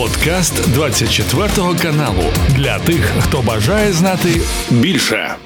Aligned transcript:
Подкаст 0.00 0.72
24 0.72 1.48
каналу 1.82 2.22
для 2.56 2.78
тих, 2.78 3.12
хто 3.20 3.42
бажає 3.42 3.92
знати 3.92 4.28
більше. 4.70 5.36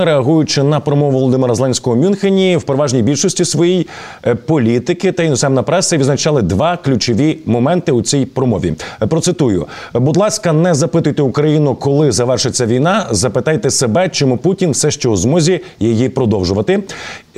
Реагуючи 0.00 0.62
на 0.62 0.80
промову 0.80 1.18
Володимира 1.18 1.54
Зеленського 1.54 1.96
у 1.96 1.98
Мюнхені, 1.98 2.56
в 2.56 2.62
переважній 2.62 3.02
більшості 3.02 3.44
своїй 3.44 3.86
е, 4.26 4.34
політики 4.34 5.12
та 5.12 5.22
іноземна 5.22 5.62
преса 5.62 5.96
відзначали 5.96 6.42
два 6.42 6.76
ключові 6.76 7.38
моменти 7.46 7.92
у 7.92 8.02
цій 8.02 8.26
промові. 8.26 8.74
Е, 9.02 9.06
Процитую: 9.06 9.66
будь 9.94 10.16
ласка, 10.16 10.52
не 10.52 10.74
запитуйте 10.74 11.22
Україну, 11.22 11.74
коли 11.74 12.12
завершиться 12.12 12.66
війна. 12.66 13.06
Запитайте 13.10 13.70
себе, 13.70 14.08
чому 14.08 14.36
Путін 14.36 14.70
все 14.70 14.90
ще 14.90 15.08
у 15.08 15.16
змозі 15.16 15.60
її 15.80 16.08
продовжувати. 16.08 16.82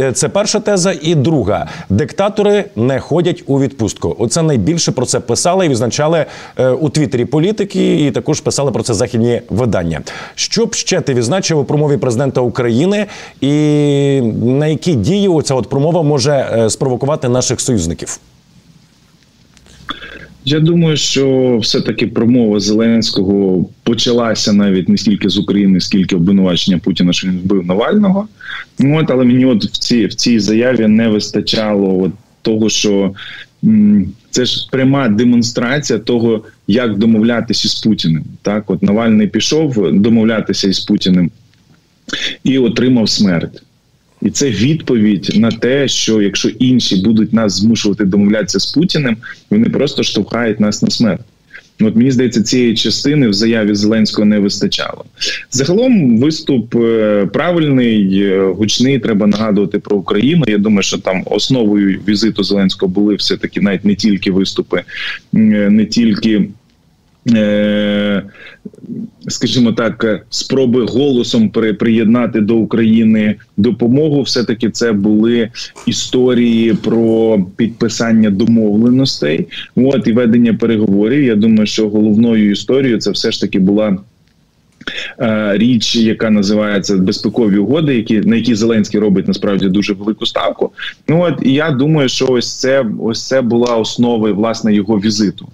Е, 0.00 0.12
Це 0.12 0.29
перша 0.29 0.61
теза. 0.61 0.95
І 1.02 1.14
друга: 1.14 1.68
диктатори 1.88 2.64
не 2.77 3.00
ходять 3.00 3.45
у 3.46 3.61
відпустку. 3.61 4.16
Оце 4.18 4.42
найбільше 4.42 4.92
про 4.92 5.06
це 5.06 5.20
писали 5.20 5.66
і 5.66 5.68
відзначали 5.68 6.27
е, 6.59 6.68
у 6.68 6.88
Твіттері 6.88 7.24
політики, 7.24 8.06
і 8.06 8.10
також 8.10 8.41
писали 8.41 8.70
про 8.70 8.82
це 8.82 8.95
західні 8.95 9.42
видання. 9.51 10.01
Що 10.34 10.66
б 10.66 10.74
ще 10.74 11.01
ти 11.01 11.15
відзначив 11.15 11.59
у 11.59 11.65
промові 11.65 11.96
президента 11.96 12.41
України, 12.41 13.06
і 13.41 13.48
на 14.42 14.66
які 14.66 14.95
дії 14.95 15.28
оця 15.28 15.55
от 15.55 15.68
промова 15.68 16.02
може 16.02 16.32
е, 16.32 16.70
спровокувати 16.70 17.29
наших 17.29 17.60
союзників? 17.60 18.18
Я 20.45 20.60
думаю, 20.60 20.96
що 20.96 21.59
все-таки 21.62 22.06
промова 22.06 22.60
Зеленського 22.60 23.66
почалася 23.82 24.52
навіть 24.52 24.88
не 24.88 24.96
стільки 24.96 25.28
з 25.28 25.38
України, 25.38 25.80
скільки 25.80 26.16
обвинувачення 26.16 26.78
Путіна, 26.78 27.12
що 27.12 27.28
він 27.28 27.38
вбив 27.38 27.66
Навального. 27.66 28.28
От, 28.80 29.10
але 29.10 29.24
мені 29.24 29.45
от 29.45 29.65
в 29.65 29.77
цій 29.78 30.06
в 30.06 30.15
цій 30.15 30.41
заяві 30.41 30.87
не 30.87 31.09
вистачало 31.09 32.02
от 32.02 32.12
того, 32.42 32.68
що 32.68 33.15
м, 33.65 34.12
це 34.30 34.45
ж 34.45 34.68
пряма 34.73 35.09
демонстрація 35.09 35.98
того, 35.98 36.45
як 36.66 36.98
домовлятися 36.98 37.68
з 37.68 37.74
Путіним. 37.74 38.24
Так, 38.43 38.70
от 38.70 38.82
Навальний 38.82 39.27
пішов 39.27 39.93
домовлятися 39.93 40.68
із 40.68 40.80
Путіним 40.80 41.30
і 42.45 42.59
отримав 42.59 43.09
смерть. 43.09 43.63
І 44.24 44.30
це 44.30 44.51
відповідь 44.51 45.32
на 45.34 45.51
те, 45.51 45.88
що 45.88 46.23
якщо 46.23 46.48
інші 46.48 46.96
будуть 46.96 47.32
нас 47.32 47.52
змушувати 47.52 48.04
домовлятися 48.04 48.60
з 48.60 48.66
Путіним, 48.66 49.16
вони 49.51 49.68
просто 49.68 50.02
штовхають 50.02 50.60
нас 50.60 50.82
на 50.82 50.90
смерть. 50.90 51.23
От 51.80 51.96
мені 51.96 52.10
здається, 52.10 52.42
цієї 52.42 52.74
частини 52.74 53.29
в 53.29 53.32
заяві 53.32 53.74
Зеленського 53.74 54.24
не 54.24 54.38
вистачало. 54.38 55.04
Загалом 55.51 56.18
виступ 56.18 56.74
е, 56.76 57.26
правильний, 57.32 58.23
е, 58.23 58.42
гучний. 58.42 58.98
Треба 58.98 59.26
нагадувати 59.26 59.79
про 59.79 59.96
Україну. 59.96 60.45
Я 60.48 60.59
думаю, 60.59 60.82
що 60.82 60.98
там 60.98 61.23
основою 61.26 62.01
візиту 62.09 62.45
Зеленського 62.45 62.92
були 62.92 63.14
все 63.14 63.36
таки 63.36 63.60
навіть 63.60 63.84
не 63.84 63.95
тільки 63.95 64.31
виступи, 64.31 64.82
е, 65.34 65.38
не 65.70 65.86
тільки. 65.86 66.48
Е, 67.31 68.22
скажімо 69.28 69.72
так, 69.72 70.26
спроби 70.31 70.84
голосом 70.84 71.48
при- 71.48 71.75
приєднати 71.75 72.41
до 72.41 72.56
України 72.56 73.34
допомогу, 73.56 74.22
все 74.22 74.44
таки 74.44 74.70
це 74.70 74.92
були 74.92 75.48
історії 75.87 76.75
про 76.75 77.38
підписання 77.56 78.31
домовленостей. 78.31 79.47
От 79.76 80.06
і 80.06 80.12
ведення 80.12 80.54
переговорів. 80.54 81.25
Я 81.25 81.34
думаю, 81.37 81.66
що 81.66 81.88
головною 81.88 82.50
історією 82.50 82.98
це 82.98 83.10
все 83.10 83.31
ж 83.32 83.41
таки 83.41 83.59
була. 83.59 83.98
е, 85.20 85.53
Річ, 85.59 85.97
яка 85.97 86.31
називається 86.31 86.97
безпекові 86.97 87.56
угоди, 87.59 87.97
які 87.97 88.20
на 88.20 88.36
які 88.36 88.54
Зеленський 88.54 89.00
робить 89.00 89.28
насправді 89.28 89.69
дуже 89.69 89.92
велику 89.92 90.26
ставку. 90.26 90.70
Ну 91.09 91.22
от 91.22 91.34
і 91.42 91.53
я 91.53 91.70
думаю, 91.70 92.09
що 92.09 92.26
ось 92.26 92.60
це 92.60 92.84
ось 93.00 93.28
це 93.28 93.42
була 93.42 93.76
основа 93.76 94.32
власне 94.32 94.75
його 94.75 95.00
візиту. 95.00 95.48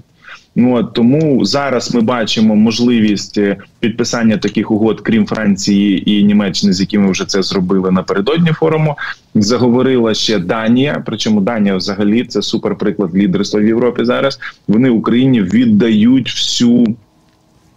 Ну 0.60 0.74
от 0.74 0.92
тому 0.92 1.44
зараз 1.44 1.94
ми 1.94 2.00
бачимо 2.00 2.56
можливість 2.56 3.38
е, 3.38 3.56
підписання 3.80 4.36
таких 4.36 4.70
угод, 4.70 5.00
крім 5.00 5.26
Франції 5.26 6.10
і 6.10 6.24
Німеччини, 6.24 6.72
з 6.72 6.80
якими 6.80 7.10
вже 7.10 7.24
це 7.24 7.42
зробили 7.42 7.90
напередодні 7.90 8.52
форуму. 8.52 8.96
Заговорила 9.34 10.14
ще 10.14 10.38
Данія. 10.38 11.02
Причому 11.06 11.40
Данія, 11.40 11.76
взагалі, 11.76 12.24
це 12.24 12.42
суперприклад 12.42 13.16
лідерства 13.16 13.60
в 13.60 13.64
Європі. 13.64 14.04
Зараз 14.04 14.40
вони 14.68 14.90
Україні 14.90 15.42
віддають 15.42 16.30
всю. 16.30 16.96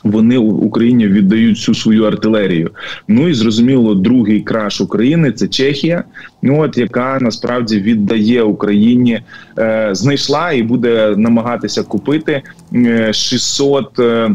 Вони 0.03 0.38
Україні 0.38 1.07
віддають 1.07 1.57
всю 1.57 1.75
свою 1.75 2.03
артилерію. 2.03 2.72
Ну 3.07 3.29
і 3.29 3.34
зрозуміло, 3.34 3.95
другий 3.95 4.41
краш 4.41 4.81
України 4.81 5.31
це 5.31 5.47
Чехія. 5.47 6.03
Ну 6.41 6.62
от 6.62 6.78
яка 6.78 7.17
насправді 7.22 7.79
віддає 7.79 8.44
Україні, 8.44 9.22
е, 9.59 9.90
знайшла 9.91 10.51
і 10.51 10.63
буде 10.63 11.13
намагатися 11.17 11.84
купити 11.84 12.41
е, 12.75 13.13
600 13.13 14.00
е, 14.00 14.31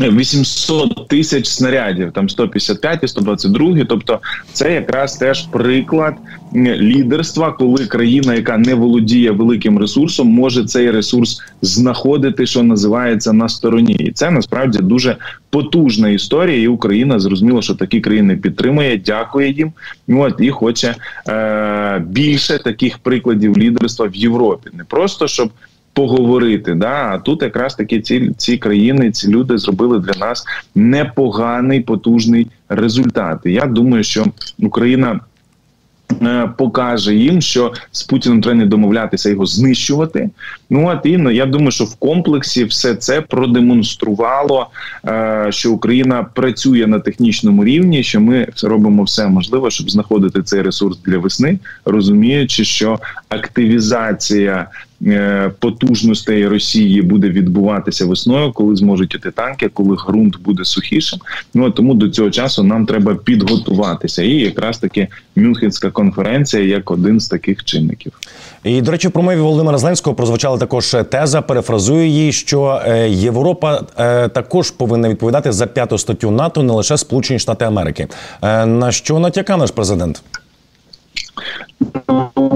800 0.00 1.08
тисяч 1.08 1.46
снарядів, 1.46 2.12
там 2.12 2.28
155 2.28 3.02
і 3.02 3.08
122. 3.08 3.84
Тобто, 3.88 4.20
це 4.52 4.72
якраз 4.72 5.16
теж 5.16 5.46
приклад 5.46 6.14
лідерства, 6.56 7.52
коли 7.52 7.86
країна, 7.86 8.34
яка 8.34 8.58
не 8.58 8.74
володіє 8.74 9.30
великим 9.30 9.78
ресурсом, 9.78 10.28
може 10.28 10.64
цей 10.64 10.90
ресурс 10.90 11.42
знаходити, 11.62 12.46
що 12.46 12.62
називається 12.62 13.32
на 13.32 13.48
стороні, 13.48 13.94
і 13.94 14.12
це 14.12 14.30
насправді 14.30 14.78
дуже 14.78 15.16
потужна 15.50 16.08
історія. 16.08 16.62
І 16.62 16.68
Україна 16.68 17.20
зрозуміла, 17.20 17.62
що 17.62 17.74
такі 17.74 18.00
країни 18.00 18.36
підтримує, 18.36 18.98
дякує 18.98 19.50
їм. 19.50 19.72
От 20.08 20.34
і 20.38 20.50
хоче 20.50 20.94
е- 21.28 22.02
більше 22.08 22.58
таких 22.58 22.98
прикладів 22.98 23.58
лідерства 23.58 24.06
в 24.06 24.16
Європі, 24.16 24.70
не 24.72 24.84
просто 24.84 25.28
щоб 25.28 25.50
поговорити. 25.94 26.74
Да? 26.74 27.10
А 27.12 27.18
тут 27.18 27.42
якраз 27.42 27.74
таки 27.74 28.00
ці, 28.00 28.30
ці 28.36 28.56
країни, 28.56 29.10
ці 29.10 29.28
люди 29.28 29.58
зробили 29.58 29.98
для 29.98 30.26
нас 30.26 30.44
непоганий 30.74 31.80
потужний 31.80 32.46
результат. 32.68 33.38
І 33.44 33.52
я 33.52 33.66
думаю, 33.66 34.04
що 34.04 34.24
Україна. 34.58 35.20
е, 36.22 36.50
Покаже 36.58 37.14
їм, 37.14 37.40
що 37.40 37.72
з 37.92 38.02
Путіним 38.02 38.42
треба 38.42 38.58
не 38.58 38.66
домовлятися 38.66 39.30
його 39.30 39.46
знищувати. 39.46 40.30
Ну 40.70 40.88
от 40.88 41.00
і 41.04 41.16
ну, 41.16 41.30
я 41.30 41.46
думаю, 41.46 41.70
що 41.70 41.84
в 41.84 41.94
комплексі 41.96 42.64
все 42.64 42.94
це 42.94 43.20
продемонструвало, 43.20 44.66
е, 45.06 45.46
що 45.50 45.72
Україна 45.72 46.26
працює 46.34 46.86
на 46.86 46.98
технічному 46.98 47.64
рівні, 47.64 48.02
що 48.02 48.20
ми 48.20 48.46
робимо 48.62 49.02
все 49.02 49.28
можливе, 49.28 49.70
щоб 49.70 49.90
знаходити 49.90 50.42
цей 50.42 50.62
ресурс 50.62 50.98
для 51.04 51.18
весни, 51.18 51.58
розуміючи, 51.84 52.64
що 52.64 52.98
активізація 53.28 54.66
потужностей 55.58 56.48
Росії 56.48 57.02
буде 57.02 57.28
відбуватися 57.28 58.06
весною, 58.06 58.52
коли 58.52 58.76
зможуть 58.76 59.14
іти 59.14 59.30
танки, 59.30 59.68
коли 59.68 59.96
ґрунт 60.08 60.40
буде 60.40 60.64
сухішим. 60.64 61.18
Ну 61.54 61.70
тому 61.70 61.94
до 61.94 62.08
цього 62.08 62.30
часу 62.30 62.62
нам 62.62 62.86
треба 62.86 63.14
підготуватися. 63.14 64.22
І 64.22 64.34
якраз 64.34 64.78
таки 64.78 65.08
Мюнхенська 65.36 65.90
конференція 65.90 66.62
як 66.62 66.90
один 66.90 67.20
з 67.20 67.28
таких 67.28 67.64
чинників. 67.64 68.12
І 68.64 68.80
до 68.80 68.90
речі, 68.90 69.08
в 69.08 69.12
промові 69.12 69.40
Володимира 69.40 69.78
Зеленського 69.78 70.16
прозвучала 70.16 70.58
також 70.58 70.96
теза. 71.10 71.42
Перефразую 71.42 72.06
її, 72.06 72.32
що 72.32 72.82
е, 72.86 73.08
Європа 73.08 73.82
е, 73.98 74.28
також 74.28 74.70
повинна 74.70 75.08
відповідати 75.08 75.52
за 75.52 75.66
п'яту 75.66 75.98
статтю 75.98 76.30
НАТО, 76.30 76.62
не 76.62 76.72
лише 76.72 76.96
Сполучені 76.96 77.38
Штати 77.38 77.64
Америки. 77.64 78.08
Е, 78.42 78.66
На 78.66 78.92
що 78.92 79.18
натякав 79.18 79.58
наш 79.58 79.70
президент? 79.70 80.22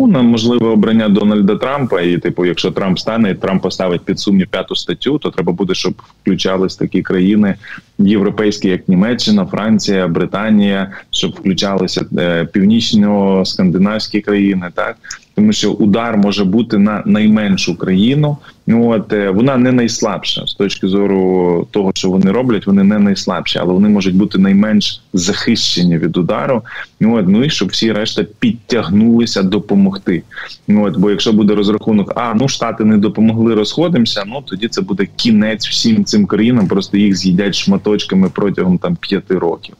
На 0.08 0.22
можливе 0.22 0.66
обрання 0.66 1.08
Дональда 1.08 1.56
Трампа, 1.56 2.00
і 2.00 2.18
типу, 2.18 2.44
якщо 2.44 2.70
Трамп 2.70 2.98
стане, 2.98 3.30
і 3.30 3.34
Трамп 3.34 3.62
поставить 3.62 4.00
під 4.00 4.20
сумнів 4.20 4.48
п'яту 4.48 4.74
статтю, 4.74 5.18
то 5.18 5.30
треба 5.30 5.52
буде, 5.52 5.74
щоб 5.74 6.02
включались 6.22 6.76
такі 6.76 7.02
країни 7.02 7.54
європейські, 7.98 8.68
як 8.68 8.88
Німеччина, 8.88 9.46
Франція, 9.46 10.08
Британія, 10.08 10.92
щоб 11.10 11.30
включалися 11.30 12.06
е, 12.18 12.44
північно-скандинавські 12.44 14.20
країни, 14.20 14.70
так 14.74 14.96
тому 15.38 15.52
що 15.52 15.72
удар 15.72 16.16
може 16.16 16.44
бути 16.44 16.78
на 16.78 17.02
найменшу 17.06 17.76
країну. 17.76 18.36
Ну 18.66 18.88
от 18.90 19.12
е, 19.12 19.30
вона 19.30 19.56
не 19.56 19.72
найслабша 19.72 20.46
з 20.46 20.54
точки 20.54 20.88
зору 20.88 21.66
того, 21.70 21.92
що 21.94 22.10
вони 22.10 22.32
роблять, 22.32 22.66
вони 22.66 22.84
не 22.84 22.98
найслабші, 22.98 23.58
але 23.58 23.72
вони 23.72 23.88
можуть 23.88 24.14
бути 24.14 24.38
найменш 24.38 25.00
захищені 25.12 25.98
від 25.98 26.16
удару. 26.16 26.62
Ну 27.00 27.16
от 27.16 27.28
ну 27.28 27.44
і 27.44 27.50
щоб 27.50 27.68
всі 27.68 27.92
решта 27.92 28.26
підтягнулися 28.38 29.42
допомогти. 29.42 30.22
Ну 30.68 30.84
от, 30.84 30.96
бо 30.96 31.10
якщо 31.10 31.32
буде 31.32 31.54
розрахунок, 31.54 32.12
а 32.16 32.34
ну 32.34 32.48
штати 32.48 32.84
не 32.84 32.96
допомогли, 32.96 33.54
розходимося. 33.54 34.22
Ну 34.26 34.42
тоді 34.46 34.68
це 34.68 34.82
буде 34.82 35.08
кінець 35.16 35.68
всім 35.68 36.04
цим 36.04 36.26
країнам, 36.26 36.68
просто 36.68 36.96
їх 36.96 37.16
з'їдять 37.16 37.54
шматочками 37.54 38.30
протягом 38.34 38.78
там 38.78 38.96
п'яти 38.96 39.38
років. 39.38 39.74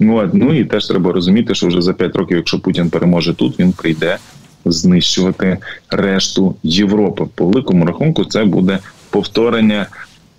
От, 0.00 0.34
ну 0.34 0.54
і 0.54 0.64
теж 0.64 0.86
треба 0.86 1.12
розуміти, 1.12 1.54
що 1.54 1.66
вже 1.66 1.82
за 1.82 1.92
п'ять 1.92 2.16
років, 2.16 2.36
якщо 2.36 2.60
Путін 2.60 2.90
переможе 2.90 3.34
тут, 3.34 3.60
він 3.60 3.72
прийде 3.72 4.18
знищувати 4.66 5.58
решту 5.90 6.54
Європи. 6.62 7.24
По 7.34 7.46
великому 7.46 7.86
рахунку, 7.86 8.24
це 8.24 8.44
буде 8.44 8.78
повторення 9.10 9.86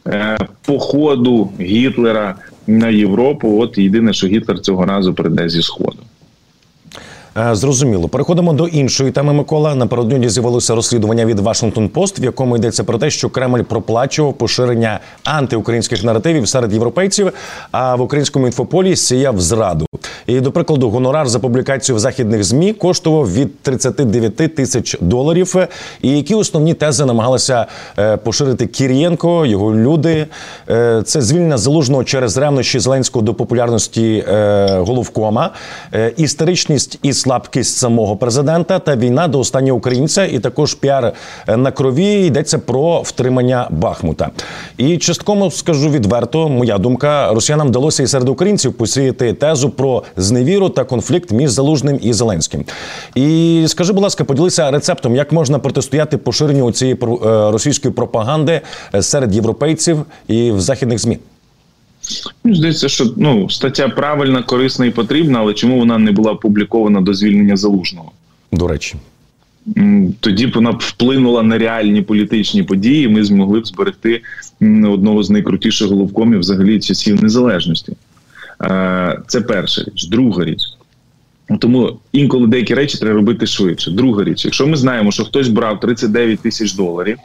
е, 0.08 0.38
походу 0.66 1.50
Гітлера 1.60 2.36
на 2.68 2.90
Європу. 2.90 3.62
От 3.62 3.78
єдине, 3.78 4.14
що 4.14 4.28
Гітлер 4.28 4.60
цього 4.60 4.86
разу 4.86 5.14
прийде 5.14 5.50
зі 5.50 5.62
сходу. 5.62 6.00
Е, 7.38 7.56
зрозуміло. 7.56 8.08
Переходимо 8.08 8.54
до 8.54 8.68
іншої 8.68 9.12
теми. 9.12 9.34
Микола 9.34 9.76
напередодні 9.76 10.30
з'явилося 10.30 10.76
розслідування 10.76 11.26
від 11.26 11.40
Вашингтон 11.40 11.90
Пост, 11.90 12.20
в 12.20 12.24
якому 12.24 12.58
йдеться 12.58 12.84
про 12.84 12.98
те, 12.98 13.10
що 13.10 13.30
Кремль 13.30 13.62
проплачував 13.62 14.34
поширення 14.34 15.00
антиукраїнських 15.24 16.04
наративів 16.04 16.48
серед 16.48 16.74
європейців, 16.74 17.32
а 17.72 17.96
в 17.96 18.02
українському 18.02 18.46
інфополі 18.46 18.96
сіяв 18.96 19.42
зраду. 19.42 19.86
І 20.28 20.40
до 20.42 20.52
прикладу, 20.52 20.90
гонорар 20.90 21.28
за 21.28 21.40
публікацію 21.40 21.96
в 21.96 22.00
західних 22.00 22.44
ЗМІ 22.44 22.74
коштував 22.74 23.34
від 23.34 23.60
39 23.60 24.56
тисяч 24.56 24.98
доларів. 25.02 25.56
І 26.02 26.10
які 26.12 26.36
основні 26.36 26.74
тези 26.74 27.06
намагалися 27.06 27.66
е, 28.00 28.18
поширити 28.18 28.68
Кір'єнко, 28.68 29.46
його 29.46 29.76
люди? 29.76 30.26
Е, 30.70 31.02
це 31.06 31.22
звільнення 31.22 31.58
Залужного 31.58 32.04
через 32.04 32.38
ревнощі 32.38 32.80
Зеленського 32.80 33.26
до 33.26 33.34
популярності 33.34 34.24
головкома, 34.78 35.50
історичність 36.18 37.00
і 37.02 37.14
слабкість 37.14 37.78
самого 37.78 38.18
президента 38.18 38.80
та 38.80 38.96
війна 38.96 39.28
до 39.28 39.40
останнього 39.40 39.78
українця, 39.78 40.26
і 40.26 40.40
також 40.40 40.74
піар 40.74 41.14
на 41.48 41.72
крові 41.72 42.26
йдеться 42.26 42.60
про 42.60 43.02
втримання 43.02 43.68
Бахмута. 43.72 44.30
І 44.78 44.98
частково 44.98 45.52
скажу 45.52 45.90
відверто, 45.90 46.50
моя 46.50 46.78
думка, 46.78 47.34
росіянам 47.34 47.68
вдалося 47.68 48.04
і 48.04 48.08
серед 48.08 48.30
українців 48.30 48.74
посіяти 48.74 49.34
тезу 49.34 49.70
про 49.70 50.04
зневіру 50.18 50.70
та 50.70 50.84
конфлікт 50.84 51.32
між 51.32 51.50
Залужним 51.50 52.00
і 52.02 52.14
Зеленським. 52.14 52.64
І 53.16 53.64
скажи, 53.68 53.94
будь 53.94 54.04
ласка, 54.04 54.24
поділися 54.24 54.72
рецептом, 54.72 55.16
як 55.16 55.32
можна 55.32 55.60
протистояти 55.60 56.18
поширенню 56.18 56.72
цієї 56.72 56.96
е, 56.96 56.98
російської 57.52 57.94
пропаганди 57.94 58.62
е, 58.96 59.02
серед 59.02 59.36
європейців 59.36 60.06
і 60.28 60.52
в 60.52 60.62
західних 60.62 61.00
змі. 61.00 61.18
Здається, 62.46 62.90
що 62.90 63.06
ну 63.18 63.50
стаття 63.50 63.90
правильна, 63.90 64.44
корисна 64.44 64.86
і 64.86 64.92
потрібна, 64.92 65.40
але 65.40 65.54
чому 65.54 65.80
вона 65.80 65.98
не 65.98 66.12
була 66.12 66.32
опублікована 66.32 67.02
до 67.02 67.14
звільнення 67.14 67.58
залужного? 67.58 68.12
До 68.52 68.68
речі, 68.68 68.96
тоді 70.20 70.48
б 70.48 70.52
вона 70.56 70.72
б 70.72 70.78
вплинула 70.80 71.44
на 71.44 71.58
реальні 71.58 72.02
політичні 72.02 72.64
події. 72.64 73.06
і 73.06 73.08
Ми 73.08 73.24
змогли 73.24 73.60
б 73.60 73.68
зберегти 73.68 74.22
одного 74.62 75.24
з 75.24 75.30
найкрутіших 75.30 75.88
головкомів 75.88 76.40
взагалі 76.40 76.80
часів 76.80 77.24
незалежності. 77.24 77.94
Це 79.28 79.42
перша 79.48 79.84
річ, 79.84 80.08
друга 80.08 80.46
річ. 80.46 80.62
Тому 81.60 82.00
інколи 82.12 82.48
деякі 82.48 82.74
речі 82.74 82.98
треба 82.98 83.16
робити 83.16 83.48
швидше. 83.48 83.92
Друга 83.92 84.24
річ, 84.24 84.46
якщо 84.46 84.68
ми 84.68 84.78
знаємо, 84.78 85.12
що 85.12 85.24
хтось 85.24 85.48
брав 85.48 85.80
39 85.80 86.40
тисяч 86.40 86.74
доларів, 86.74 87.18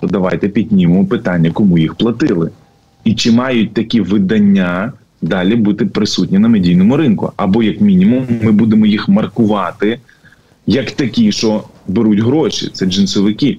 то 0.00 0.06
давайте 0.06 0.48
піднімемо 0.48 1.06
питання, 1.06 1.50
кому 1.50 1.78
їх 1.78 1.94
платили 1.94 2.50
і 3.04 3.14
чи 3.14 3.32
мають 3.32 3.74
такі 3.74 4.00
видання 4.00 4.92
далі 5.22 5.56
бути 5.56 5.86
присутні 5.86 6.38
на 6.38 6.48
медійному 6.48 6.96
ринку, 6.96 7.32
або 7.36 7.62
як 7.62 7.80
мінімум, 7.80 8.26
ми 8.42 8.52
будемо 8.52 8.86
їх 8.86 9.08
маркувати 9.08 9.98
як 10.66 10.90
такі, 10.90 11.32
що 11.32 11.64
беруть 11.88 12.20
гроші, 12.20 12.70
це 12.72 12.86
джинсовики. 12.86 13.58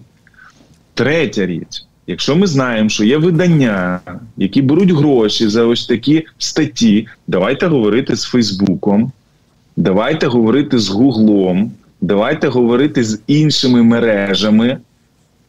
Третя 0.93 1.45
річ. 1.45 1.83
Якщо 2.11 2.35
ми 2.35 2.47
знаємо, 2.47 2.89
що 2.89 3.03
є 3.03 3.17
видання, 3.17 3.99
які 4.37 4.61
беруть 4.61 4.91
гроші 4.91 5.47
за 5.47 5.65
ось 5.65 5.87
такі 5.87 6.25
статті, 6.37 7.07
давайте 7.27 7.67
говорити 7.67 8.15
з 8.15 8.23
Фейсбуком, 8.23 9.11
давайте 9.77 10.27
говорити 10.27 10.79
з 10.79 10.89
Гуглом, 10.89 11.71
давайте 12.01 12.47
говорити 12.47 13.03
з 13.03 13.19
іншими 13.27 13.83
мережами, 13.83 14.77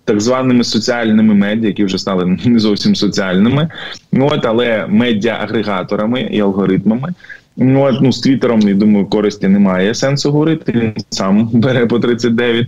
так 0.04 0.20
званими 0.20 0.64
соціальними 0.64 1.34
медіа, 1.34 1.68
які 1.68 1.84
вже 1.84 1.98
стали 1.98 2.38
не 2.44 2.58
зовсім 2.58 2.96
соціальними, 2.96 3.68
ну 4.12 4.28
от, 4.32 4.44
але 4.44 4.86
медіа-агрегаторами 4.86 6.20
і 6.20 6.40
алгоритмами. 6.40 7.14
Ну, 7.56 7.82
от, 7.82 8.00
ну 8.00 8.12
з 8.12 8.20
Твіттером, 8.20 8.60
я 8.60 8.74
думаю, 8.74 9.06
користі 9.06 9.48
немає 9.48 9.94
сенсу 9.94 10.30
говорити. 10.30 10.72
Він 10.72 10.94
сам 11.10 11.48
бере 11.52 11.86
по 11.86 11.98
39. 11.98 12.66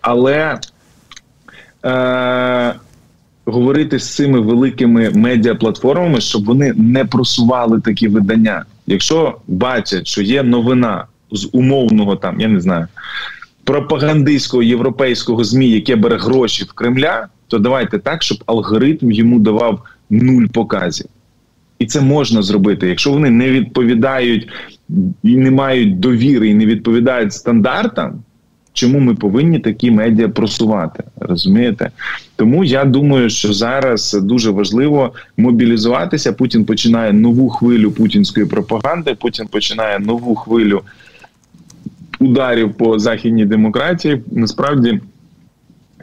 Але 0.00 0.58
е, 1.84 2.74
говорити 3.46 3.98
з 3.98 4.14
цими 4.14 4.40
великими 4.40 5.10
медіаплатформами, 5.10 6.20
щоб 6.20 6.44
вони 6.44 6.72
не 6.76 7.04
просували 7.04 7.80
такі 7.80 8.08
видання. 8.08 8.64
Якщо 8.86 9.36
бачать, 9.46 10.06
що 10.06 10.22
є 10.22 10.42
новина 10.42 11.04
з 11.32 11.48
умовного 11.52 12.16
там, 12.16 12.40
я 12.40 12.48
не 12.48 12.60
знаю 12.60 12.86
пропагандистського 13.66 14.62
європейського 14.62 15.44
змі, 15.44 15.70
яке 15.70 15.96
бере 15.96 16.16
гроші 16.16 16.64
в 16.64 16.72
Кремля, 16.72 17.28
то 17.48 17.58
давайте 17.58 17.98
так, 17.98 18.22
щоб 18.22 18.38
алгоритм 18.46 19.12
йому 19.12 19.38
давав 19.38 19.82
нуль 20.10 20.46
показів. 20.46 21.06
І 21.78 21.86
це 21.86 22.00
можна 22.00 22.42
зробити. 22.42 22.88
Якщо 22.88 23.10
вони 23.10 23.30
не 23.30 23.50
відповідають 23.50 24.48
і 25.22 25.36
не 25.36 25.50
мають 25.50 26.00
довіри 26.00 26.48
і 26.48 26.54
не 26.54 26.66
відповідають 26.66 27.32
стандартам, 27.32 28.22
чому 28.76 29.00
ми 29.00 29.14
повинні 29.14 29.58
такі 29.58 29.90
медіа 29.90 30.28
просувати? 30.28 31.04
Розумієте? 31.20 31.90
Тому 32.36 32.64
я 32.64 32.84
думаю, 32.84 33.30
що 33.30 33.52
зараз 33.52 34.18
дуже 34.22 34.50
важливо 34.50 35.12
мобілізуватися. 35.36 36.32
Путін 36.32 36.64
починає 36.64 37.12
нову 37.12 37.48
хвилю 37.48 37.90
путінської 37.90 38.46
пропаганди. 38.46 39.14
Путін 39.14 39.46
починає 39.46 39.98
нову 39.98 40.34
хвилю 40.34 40.82
ударів 42.20 42.74
по 42.74 42.98
західній 42.98 43.46
демократії 43.46 44.22
насправді 44.30 45.00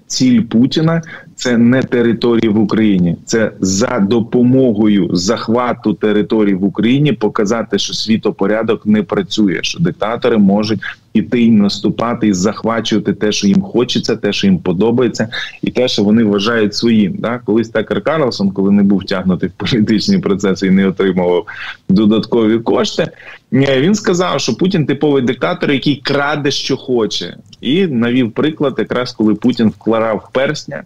ціль 0.08 0.42
Путіна 0.42 1.02
це 1.36 1.58
не 1.58 1.84
території 1.84 2.50
в 2.50 2.60
Україні, 2.60 3.18
це 3.26 3.52
за 3.60 4.00
допомогою 4.00 5.10
захвату 5.16 5.94
територій 5.94 6.54
в 6.54 6.64
Україні 6.64 7.14
показати, 7.14 7.80
що 7.80 7.94
світопорядок 7.94 8.86
не 8.86 9.04
працює, 9.04 9.60
що 9.62 9.80
диктатори 9.80 10.38
можуть 10.38 10.80
іти 11.14 11.42
і 11.42 11.52
наступати 11.52 12.28
і 12.28 12.34
захвачувати 12.34 13.14
те, 13.14 13.32
що 13.32 13.48
їм 13.48 13.62
хочеться, 13.62 14.16
те, 14.16 14.34
що 14.34 14.48
їм 14.48 14.60
подобається, 14.60 15.28
і 15.62 15.72
те, 15.72 15.88
що 15.88 16.04
вони 16.04 16.24
вважають 16.24 16.76
своїм. 16.76 17.16
Да? 17.20 17.40
Колись 17.46 17.70
Такер 17.70 18.02
Карлсон, 18.02 18.52
коли 18.52 18.72
не 18.72 18.84
був 18.84 19.00
втягнутий 19.00 19.50
в 19.50 19.52
політичні 19.52 20.18
процеси 20.18 20.68
і 20.68 20.72
не 20.72 20.88
отримував 20.88 21.46
додаткові 21.90 22.60
кошти, 22.60 23.08
він 23.52 23.96
сказав, 23.96 24.40
що 24.40 24.56
Путін 24.56 24.86
типовий 24.86 25.24
диктатор, 25.24 25.72
який 25.72 25.96
краде, 25.96 26.52
що 26.52 26.78
хоче, 26.78 27.38
і 27.62 27.88
навів 27.88 28.32
приклад, 28.32 28.76
якраз 28.78 29.12
коли 29.12 29.36
Путін 29.36 29.70
вкладав 29.70 30.30
персня 30.32 30.84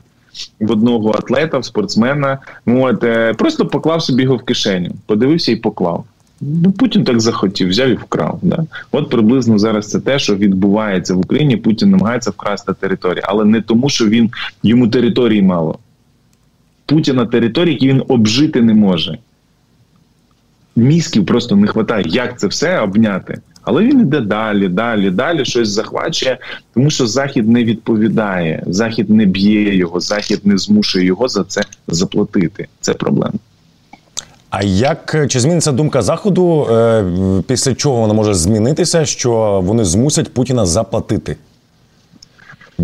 в 0.59 0.71
одного 0.71 1.09
атлета, 1.09 1.57
в 1.57 1.65
спортсмена. 1.65 2.37
От, 2.65 3.03
е, 3.03 3.33
Просто 3.33 3.65
поклав 3.65 4.03
собі 4.03 4.23
його 4.23 4.35
в 4.35 4.43
кишеню, 4.43 4.91
подивився 5.05 5.51
і 5.51 5.55
поклав. 5.55 6.05
Ну, 6.41 6.71
Путін 6.71 7.03
так 7.03 7.19
захотів, 7.19 7.69
взяв 7.69 7.89
і 7.89 7.93
вкрав. 7.93 8.39
Да? 8.41 8.65
От 8.91 9.09
приблизно 9.09 9.59
зараз 9.59 9.89
це 9.89 9.99
те, 9.99 10.19
що 10.19 10.35
відбувається 10.35 11.13
в 11.13 11.19
Україні. 11.19 11.57
Путін 11.57 11.89
намагається 11.89 12.31
вкрасти 12.31 12.73
територію, 12.73 13.23
але 13.27 13.45
не 13.45 13.61
тому, 13.61 13.89
що 13.89 14.07
він 14.07 14.31
йому 14.63 14.87
території 14.87 15.41
мало. 15.41 15.79
Путіна 16.85 17.25
території, 17.25 17.73
які 17.73 17.87
він 17.87 18.03
обжити 18.07 18.61
не 18.61 18.73
може. 18.73 19.17
Мізків 20.75 21.25
просто 21.25 21.55
не 21.55 21.67
вистачає, 21.67 22.05
як 22.07 22.39
це 22.39 22.47
все 22.47 22.79
обняти. 22.79 23.41
Але 23.61 23.83
він 23.83 24.01
йде 24.01 24.21
далі, 24.21 24.67
далі, 24.67 25.09
далі 25.09 25.45
щось 25.45 25.69
захвачує, 25.69 26.37
тому 26.73 26.89
що 26.89 27.07
захід 27.07 27.49
не 27.49 27.63
відповідає, 27.63 28.63
захід 28.67 29.09
не 29.09 29.25
б'є 29.25 29.75
його, 29.75 29.99
захід 29.99 30.41
не 30.43 30.57
змушує 30.57 31.05
його 31.05 31.27
за 31.27 31.43
це 31.43 31.61
заплатити. 31.87 32.67
Це 32.81 32.93
проблема. 32.93 33.33
А 34.49 34.63
як 34.63 35.15
чи 35.29 35.39
зміниться 35.39 35.71
думка 35.71 36.01
заходу? 36.01 36.67
Е, 36.71 37.03
після 37.47 37.75
чого 37.75 38.01
вона 38.01 38.13
може 38.13 38.33
змінитися, 38.33 39.05
що 39.05 39.61
вони 39.63 39.85
змусять 39.85 40.33
Путіна 40.33 40.65
заплатити? 40.65 41.37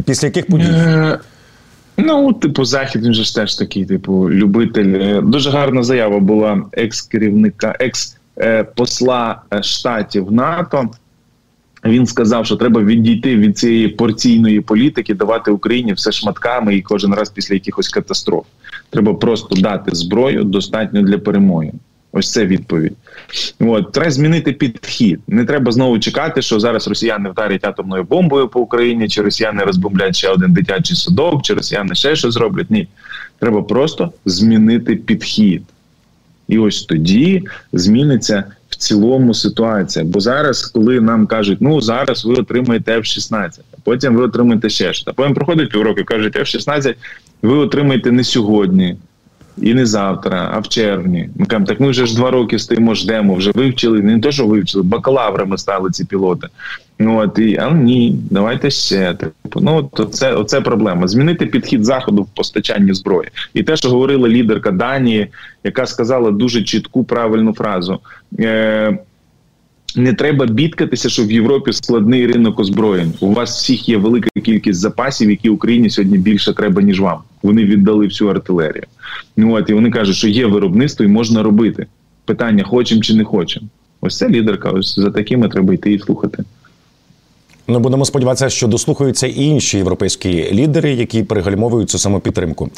Після 0.05 0.27
яких 0.27 0.47
подій? 0.47 0.69
Е, 0.71 1.19
ну, 1.97 2.33
типу, 2.33 2.65
захід 2.65 3.05
він 3.05 3.13
же 3.13 3.23
ж 3.23 3.35
теж 3.35 3.55
такий, 3.55 3.85
типу, 3.85 4.29
любитель. 4.29 4.93
Е, 4.93 5.21
дуже 5.21 5.49
гарна 5.49 5.83
заява 5.83 6.19
була 6.19 6.61
екс 6.73 7.01
керівника, 7.01 7.75
екс 7.79 8.17
Е, 8.39 8.63
посла 8.63 9.41
е, 9.53 9.63
штатів 9.63 10.31
НАТО. 10.31 10.89
Він 11.85 12.05
сказав, 12.05 12.45
що 12.45 12.55
треба 12.55 12.83
відійти 12.83 13.35
від 13.35 13.57
цієї 13.57 13.87
порційної 13.87 14.61
політики, 14.61 15.13
давати 15.13 15.51
Україні 15.51 15.93
все 15.93 16.11
шматками 16.11 16.75
і 16.75 16.81
кожен 16.81 17.13
раз 17.13 17.29
після 17.29 17.53
якихось 17.53 17.89
катастроф. 17.89 18.45
Треба 18.89 19.13
просто 19.13 19.55
дати 19.55 19.95
зброю 19.95 20.43
достатньо 20.43 21.01
для 21.01 21.17
перемоги. 21.17 21.71
Ось 22.11 22.31
це 22.31 22.45
відповідь. 22.45 22.93
От 23.59 23.91
треба 23.91 24.11
змінити 24.11 24.51
підхід. 24.51 25.19
Не 25.27 25.45
треба 25.45 25.71
знову 25.71 25.99
чекати, 25.99 26.41
що 26.41 26.59
зараз 26.59 26.87
росіяни 26.87 27.29
вдарять 27.29 27.65
атомною 27.65 28.03
бомбою 28.03 28.47
по 28.47 28.59
Україні, 28.59 29.07
чи 29.07 29.21
росіяни 29.21 29.63
розбомблять 29.63 30.15
ще 30.15 30.29
один 30.29 30.53
дитячий 30.53 30.97
садок, 30.97 31.41
чи 31.43 31.53
росіяни 31.53 31.95
ще 31.95 32.15
щось 32.15 32.33
зроблять. 32.33 32.71
Ні, 32.71 32.87
треба 33.39 33.63
просто 33.63 34.11
змінити 34.25 34.95
підхід. 34.95 35.63
І 36.47 36.57
ось 36.59 36.83
тоді 36.83 37.43
зміниться 37.73 38.43
в 38.73 38.75
цілому 38.75 39.33
ситуація. 39.33 40.05
Бо 40.05 40.19
зараз, 40.19 40.65
коли 40.65 41.01
нам 41.01 41.27
кажуть, 41.27 41.57
ну 41.61 41.81
зараз 41.81 42.25
ви 42.25 42.33
отримаєте 42.33 42.97
F-16, 42.97 43.59
а 43.73 43.77
потім 43.83 44.15
ви 44.15 44.23
отримаєте 44.23 44.69
ще 44.69 44.93
щось. 44.93 45.07
А 45.07 45.13
потім 45.13 45.33
проходить 45.33 45.71
півроку, 45.71 46.03
кажуть, 46.05 46.35
F-16 46.35 46.95
ви 47.41 47.57
отримаєте 47.57 48.11
не 48.11 48.23
сьогодні. 48.23 48.95
І 49.61 49.73
не 49.73 49.85
завтра, 49.85 50.51
а 50.53 50.59
в 50.59 50.67
червні. 50.67 51.29
Ми 51.35 51.45
кажемо, 51.45 51.65
так 51.65 51.79
ми 51.79 51.89
вже 51.89 52.05
ж 52.05 52.15
два 52.15 52.31
роки 52.31 52.59
стоїмо, 52.59 52.95
ждемо, 52.95 53.35
вже 53.35 53.51
вивчили. 53.51 54.01
Не 54.01 54.19
те, 54.19 54.31
що 54.31 54.47
вивчили, 54.47 54.83
бакалаврами 54.83 55.57
стали 55.57 55.91
ці 55.91 56.05
пілоти. 56.05 56.47
Ну 56.99 57.19
от 57.19 57.39
і 57.39 57.57
а 57.57 57.71
ні, 57.71 58.15
давайте 58.29 58.71
ще 58.71 59.13
типу. 59.13 59.59
Ну 59.61 59.89
то 59.93 60.05
це 60.05 60.33
оце 60.33 60.61
проблема. 60.61 61.07
Змінити 61.07 61.45
підхід 61.45 61.85
заходу 61.85 62.21
в 62.21 62.27
постачанні 62.27 62.93
зброї, 62.93 63.29
і 63.53 63.63
те, 63.63 63.77
що 63.77 63.89
говорила 63.89 64.29
лідерка 64.29 64.71
Данії, 64.71 65.27
яка 65.63 65.85
сказала 65.85 66.31
дуже 66.31 66.63
чітку 66.63 67.03
правильну 67.03 67.53
фразу. 67.53 67.99
Е, 68.39 68.97
не 69.95 70.13
треба 70.13 70.45
бідкатися, 70.45 71.09
що 71.09 71.23
в 71.23 71.31
Європі 71.31 71.73
складний 71.73 72.27
ринок 72.27 72.59
озброєнь. 72.59 73.13
У 73.19 73.33
вас 73.33 73.57
всіх 73.57 73.89
є 73.89 73.97
велика 73.97 74.29
кількість 74.43 74.79
запасів, 74.79 75.29
які 75.29 75.49
Україні 75.49 75.89
сьогодні 75.89 76.17
більше 76.17 76.53
треба 76.53 76.81
ніж 76.81 76.99
вам. 76.99 77.19
Вони 77.43 77.65
віддали 77.65 78.05
всю 78.05 78.29
артилерію. 78.29 78.83
Ну 79.37 79.53
от 79.53 79.69
і 79.69 79.73
вони 79.73 79.91
кажуть, 79.91 80.15
що 80.15 80.27
є 80.27 80.45
виробництво 80.45 81.05
і 81.05 81.09
можна 81.09 81.43
робити. 81.43 81.87
Питання: 82.25 82.63
хочемо 82.63 83.01
чи 83.01 83.13
не 83.13 83.23
хочемо. 83.23 83.67
Ось 84.01 84.17
це 84.17 84.29
лідерка. 84.29 84.69
Ось 84.69 84.99
за 84.99 85.11
такими 85.11 85.49
треба 85.49 85.73
йти 85.73 85.93
і 85.93 85.99
слухати. 85.99 86.43
Ну, 87.67 87.79
будемо 87.79 88.05
сподіватися, 88.05 88.49
що 88.49 88.67
дослухаються 88.67 89.27
і 89.27 89.45
інші 89.45 89.77
європейські 89.77 90.49
лідери, 90.53 90.93
які 90.93 91.23
перегальмовують 91.23 91.89
цю 91.89 91.99
самопідтримку. 91.99 92.69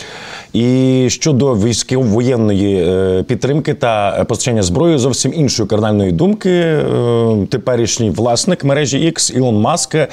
І 0.53 1.07
щодо 1.09 1.55
військово-воєнної 1.55 2.85
е, 2.87 3.23
підтримки 3.23 3.73
та 3.73 4.23
постачання 4.23 4.63
зброї, 4.63 4.97
зовсім 4.97 5.33
іншої 5.33 5.69
кардинальної 5.69 6.11
думки. 6.11 6.49
Е, 6.49 7.47
теперішній 7.49 8.09
власник 8.09 8.63
мережі 8.63 9.11
X 9.11 9.35
Ілон 9.35 9.61
Маск 9.61 9.95
е, 9.95 10.07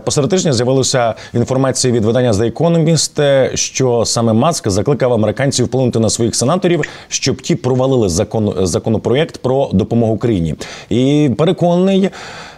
посеред 0.00 0.30
тижня 0.30 0.52
з'явилася 0.52 1.14
інформація 1.34 1.94
від 1.94 2.04
видання 2.04 2.32
The 2.32 2.52
Economist, 2.52 3.56
що 3.56 4.04
саме 4.06 4.32
Маск 4.32 4.68
закликав 4.68 5.12
американців 5.12 5.66
вплинути 5.66 5.98
на 5.98 6.10
своїх 6.10 6.34
сенаторів, 6.34 6.80
щоб 7.08 7.42
ті 7.42 7.54
провалили 7.54 8.08
закон 8.08 8.54
законопроєкт 8.66 9.38
про 9.38 9.70
допомогу 9.72 10.14
Україні. 10.14 10.54
І 10.90 11.30
переконаний. 11.38 12.10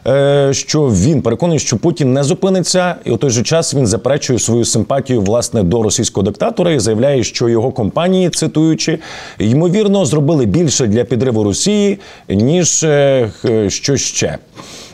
Е, 0.07 0.49
що 0.53 0.83
він 0.83 1.23
переконаний, 1.23 1.59
що 1.59 1.77
Путін 1.77 2.13
не 2.13 2.25
зупиниться, 2.25 2.95
і 3.05 3.11
у 3.11 3.17
той 3.17 3.31
же 3.31 3.43
час 3.43 3.75
він 3.75 3.87
заперечує 3.87 4.39
свою 4.39 4.65
симпатію 4.65 5.21
власне 5.21 5.63
до 5.63 5.83
російського 5.83 6.25
диктатора 6.25 6.71
і 6.71 6.79
заявляє, 6.79 7.25
що 7.25 7.49
його 7.49 7.73
компанії, 7.73 8.31
цитуючи, 8.31 8.99
ймовірно, 9.39 10.05
зробили 10.05 10.47
більше 10.47 10.87
для 10.87 11.05
підриву 11.05 11.45
Росії 11.45 11.99
ніж 12.29 12.85
е, 12.85 13.31
що 13.69 13.97
ще. 13.97 14.39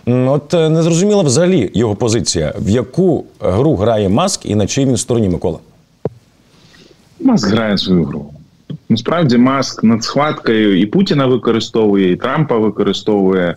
От 0.07 0.55
е, 0.55 0.69
не 0.69 0.83
зрозуміла 0.83 1.23
взагалі 1.23 1.71
його 1.75 1.97
позиція, 1.97 2.55
в 2.59 2.69
яку 2.69 3.25
гру 3.41 3.77
грає 3.77 4.09
Маск 4.09 4.47
і 4.47 4.55
на 4.55 4.67
чиїй 4.67 4.87
він 4.87 4.97
стороні 4.97 5.29
Микола. 5.29 5.59
Маск 7.21 7.49
грає 7.49 7.79
свою 7.79 8.05
гру. 8.05 8.27
Насправді 8.89 9.39
маск 9.39 9.85
над 9.85 10.05
схваткою 10.05 10.81
і 10.81 10.87
Путіна 10.87 11.27
використовує, 11.27 12.13
і 12.13 12.17
Трампа 12.17 12.59
використовує. 12.59 13.57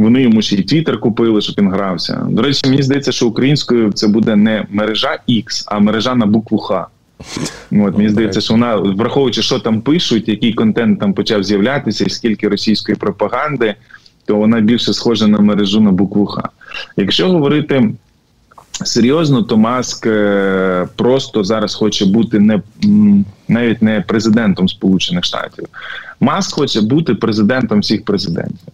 Вони 0.00 0.22
йому 0.22 0.42
ще 0.42 0.56
й 0.56 0.62
Твіттер 0.62 1.00
купили, 1.00 1.40
щоб 1.40 1.54
він 1.58 1.70
грався. 1.70 2.26
До 2.30 2.42
речі, 2.42 2.68
мені 2.68 2.82
здається, 2.82 3.12
що 3.12 3.26
українською 3.26 3.92
це 3.92 4.08
буде 4.08 4.36
не 4.36 4.66
мережа 4.70 5.18
X, 5.28 5.64
а 5.66 5.78
мережа 5.78 6.14
на 6.14 6.26
букву 6.26 6.58
Х. 6.58 6.86
От 7.72 7.96
мені 7.96 8.08
здається, 8.08 8.40
що 8.40 8.54
вона, 8.54 8.76
враховуючи, 8.76 9.42
що 9.42 9.58
там 9.58 9.80
пишуть, 9.80 10.28
який 10.28 10.52
контент 10.52 11.00
там 11.00 11.14
почав 11.14 11.44
з'являтися, 11.44 12.04
і 12.04 12.10
скільки 12.10 12.48
російської 12.48 12.96
пропаганди, 12.96 13.74
то 14.24 14.36
вона 14.36 14.60
більше 14.60 14.92
схожа 14.92 15.26
на 15.26 15.38
мережу 15.38 15.80
на 15.80 15.92
букву 15.92 16.26
Х. 16.26 16.42
Якщо 16.96 17.28
говорити 17.30 17.90
серйозно, 18.84 19.42
то 19.42 19.56
Маск 19.56 20.06
е, 20.06 20.88
просто 20.96 21.44
зараз 21.44 21.74
хоче 21.74 22.06
бути 22.06 22.38
не 22.38 22.62
навіть 23.48 23.82
не 23.82 24.00
президентом 24.00 24.68
Сполучених 24.68 25.24
Штатів. 25.24 25.64
Маск 26.20 26.54
хоче 26.54 26.80
бути 26.80 27.14
президентом 27.14 27.80
всіх 27.80 28.04
президентів. 28.04 28.72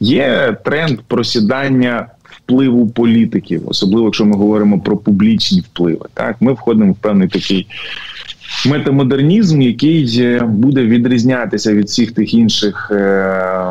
Є 0.00 0.56
тренд 0.64 1.00
просідання 1.06 2.06
впливу 2.36 2.88
політиків, 2.88 3.62
особливо 3.66 4.06
якщо 4.06 4.24
ми 4.24 4.36
говоримо 4.36 4.80
про 4.80 4.96
публічні 4.96 5.60
впливи. 5.60 6.06
Так, 6.14 6.36
ми 6.40 6.52
входимо 6.52 6.92
в 6.92 6.96
певний 6.96 7.28
такий 7.28 7.66
метамодернізм, 8.66 9.60
який 9.60 10.20
е, 10.20 10.40
буде 10.40 10.82
відрізнятися 10.82 11.74
від 11.74 11.86
всіх 11.86 12.12
тих 12.12 12.34
інших 12.34 12.90
е, 12.90 13.64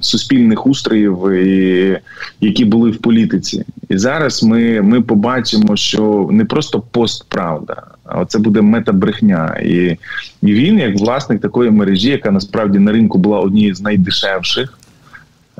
суспільних 0.00 0.66
устроїв, 0.66 1.30
і, 1.30 1.98
які 2.40 2.64
були 2.64 2.90
в 2.90 2.98
політиці. 2.98 3.64
І 3.88 3.98
зараз 3.98 4.42
ми 4.42 4.82
ми 4.82 5.00
побачимо, 5.00 5.76
що 5.76 6.28
не 6.32 6.44
просто 6.44 6.80
постправда, 6.80 7.82
а 8.04 8.24
це 8.24 8.38
буде 8.38 8.60
метабрехня. 8.60 9.60
І, 9.64 9.96
і 10.42 10.52
він, 10.52 10.78
як 10.78 10.98
власник 10.98 11.40
такої 11.40 11.70
мережі, 11.70 12.10
яка 12.10 12.30
насправді 12.30 12.78
на 12.78 12.92
ринку 12.92 13.18
була 13.18 13.40
однією 13.40 13.74
з 13.74 13.80
найдешевших. 13.80 14.78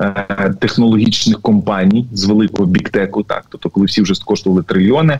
Е, 0.03 0.53
технологічних 0.59 1.41
компаній 1.41 2.05
з 2.13 2.25
великого 2.25 2.69
біктеку, 2.69 3.23
так 3.23 3.45
тобто, 3.49 3.69
коли 3.69 3.85
всі 3.85 4.01
вже 4.01 4.13
коштували 4.25 4.63
трильйони, 4.63 5.19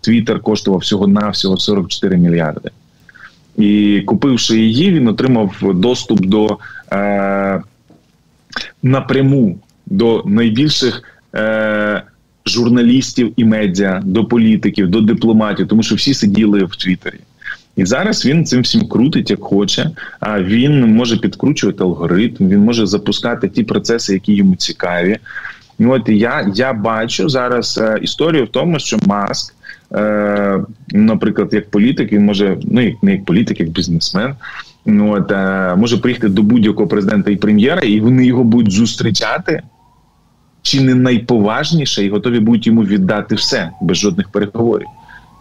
Твіттер 0.00 0.40
коштував 0.40 0.80
всього 0.80 1.06
навсього 1.06 1.56
44 1.56 2.16
мільярди. 2.16 2.70
І 3.56 4.02
купивши 4.06 4.58
її, 4.58 4.92
він 4.92 5.08
отримав 5.08 5.56
доступ 5.74 6.20
до 6.26 6.58
е, 6.92 7.62
напряму 8.82 9.58
до 9.86 10.22
найбільших 10.26 11.02
е, 11.34 12.02
журналістів 12.46 13.32
і 13.36 13.44
медіа, 13.44 14.02
до 14.04 14.24
політиків, 14.24 14.88
до 14.88 15.00
дипломатів, 15.00 15.68
тому 15.68 15.82
що 15.82 15.94
всі 15.94 16.14
сиділи 16.14 16.64
в 16.64 16.76
Твіттері. 16.76 17.20
І 17.76 17.84
зараз 17.84 18.26
він 18.26 18.44
цим 18.44 18.62
всім 18.62 18.88
крутить 18.88 19.30
як 19.30 19.40
хоче. 19.40 19.90
А 20.20 20.42
він 20.42 20.94
може 20.94 21.16
підкручувати 21.16 21.84
алгоритм, 21.84 22.48
він 22.48 22.58
може 22.58 22.86
запускати 22.86 23.48
ті 23.48 23.64
процеси, 23.64 24.12
які 24.12 24.34
йому 24.34 24.56
цікаві. 24.56 25.18
І 25.78 25.86
От 25.86 26.08
я 26.08 26.50
я 26.54 26.72
бачу 26.72 27.28
зараз 27.28 27.78
е, 27.78 27.98
історію 28.02 28.44
в 28.44 28.48
тому, 28.48 28.78
що 28.78 28.98
маск, 29.06 29.54
е, 29.92 30.60
наприклад, 30.92 31.48
як 31.52 31.70
політик, 31.70 32.12
він 32.12 32.24
може 32.24 32.58
ну 32.64 32.80
як 32.80 33.02
не 33.02 33.12
як 33.12 33.24
політик, 33.24 33.60
як 33.60 33.68
бізнесмен. 33.68 34.34
Ну 34.86 35.12
от 35.12 35.32
е, 35.32 35.74
може 35.76 35.98
приїхати 35.98 36.28
до 36.28 36.42
будь-якого 36.42 36.88
президента 36.88 37.30
і 37.30 37.36
прем'єра, 37.36 37.82
і 37.82 38.00
вони 38.00 38.26
його 38.26 38.44
будуть 38.44 38.72
зустрічати. 38.72 39.62
Чи 40.62 40.80
не 40.80 40.94
найповажніше, 40.94 42.04
і 42.04 42.10
готові 42.10 42.40
будуть 42.40 42.66
йому 42.66 42.84
віддати 42.84 43.34
все 43.34 43.70
без 43.82 43.96
жодних 43.96 44.28
переговорів. 44.28 44.86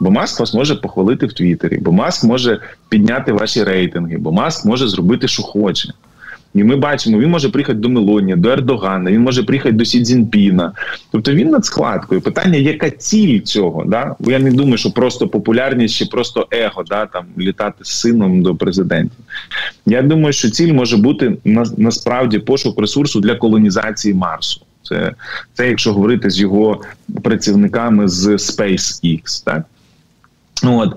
Бо 0.04 0.12
Маск 0.12 0.40
вас 0.40 0.54
може 0.54 0.76
похвалити 0.76 1.26
в 1.26 1.34
Твіттері, 1.34 1.78
бо 1.82 1.92
Маск 1.92 2.24
може 2.24 2.60
підняти 2.90 3.32
ваші 3.32 3.64
рейтинги, 3.64 4.18
бо 4.18 4.32
Маск 4.32 4.66
може 4.66 4.88
зробити, 4.88 5.28
що 5.28 5.44
хоче. 5.44 5.94
І 6.56 6.64
ми 6.64 6.76
бачимо, 6.76 7.20
він 7.20 7.30
може 7.30 7.50
приїхати 7.50 7.80
до 7.80 7.90
Мелонія, 7.90 8.36
до 8.36 8.50
Ердогана, 8.50 9.12
він 9.12 9.22
може 9.22 9.44
приїхати 9.44 9.76
до 9.76 9.86
Сі 9.86 10.04
Цзіньпіна. 10.04 10.72
Тобто 11.12 11.34
він 11.34 11.50
над 11.50 11.66
складкою. 11.66 12.22
Питання, 12.22 12.58
яка 12.58 12.90
ціль 12.90 13.40
цього? 13.40 13.86
Да? 13.86 14.16
Бо 14.20 14.32
я 14.32 14.40
не 14.40 14.52
думаю, 14.52 14.78
що 14.78 14.92
просто 14.92 15.28
популярність 15.28 15.96
чи 15.96 16.06
просто 16.06 16.48
его, 16.52 16.84
да, 16.84 17.06
там 17.06 17.26
літати 17.38 17.78
з 17.82 18.00
сином 18.00 18.42
до 18.42 18.56
президентів. 18.56 19.20
Я 19.86 20.02
думаю, 20.02 20.34
що 20.34 20.50
ціль 20.50 20.74
може 20.74 20.98
бути 20.98 21.38
на, 21.46 21.66
насправді 21.78 22.40
пошук 22.40 22.82
ресурсу 22.82 23.20
для 23.20 23.36
колонізації 23.36 24.14
Марсу. 24.14 24.62
Це, 24.84 25.14
це 25.54 25.70
якщо 25.70 25.94
говорити 25.94 26.30
з 26.30 26.40
його 26.40 26.82
працівниками 27.24 28.08
з 28.08 28.28
SpaceX, 28.28 29.46
так. 29.46 29.64
От 30.64 30.96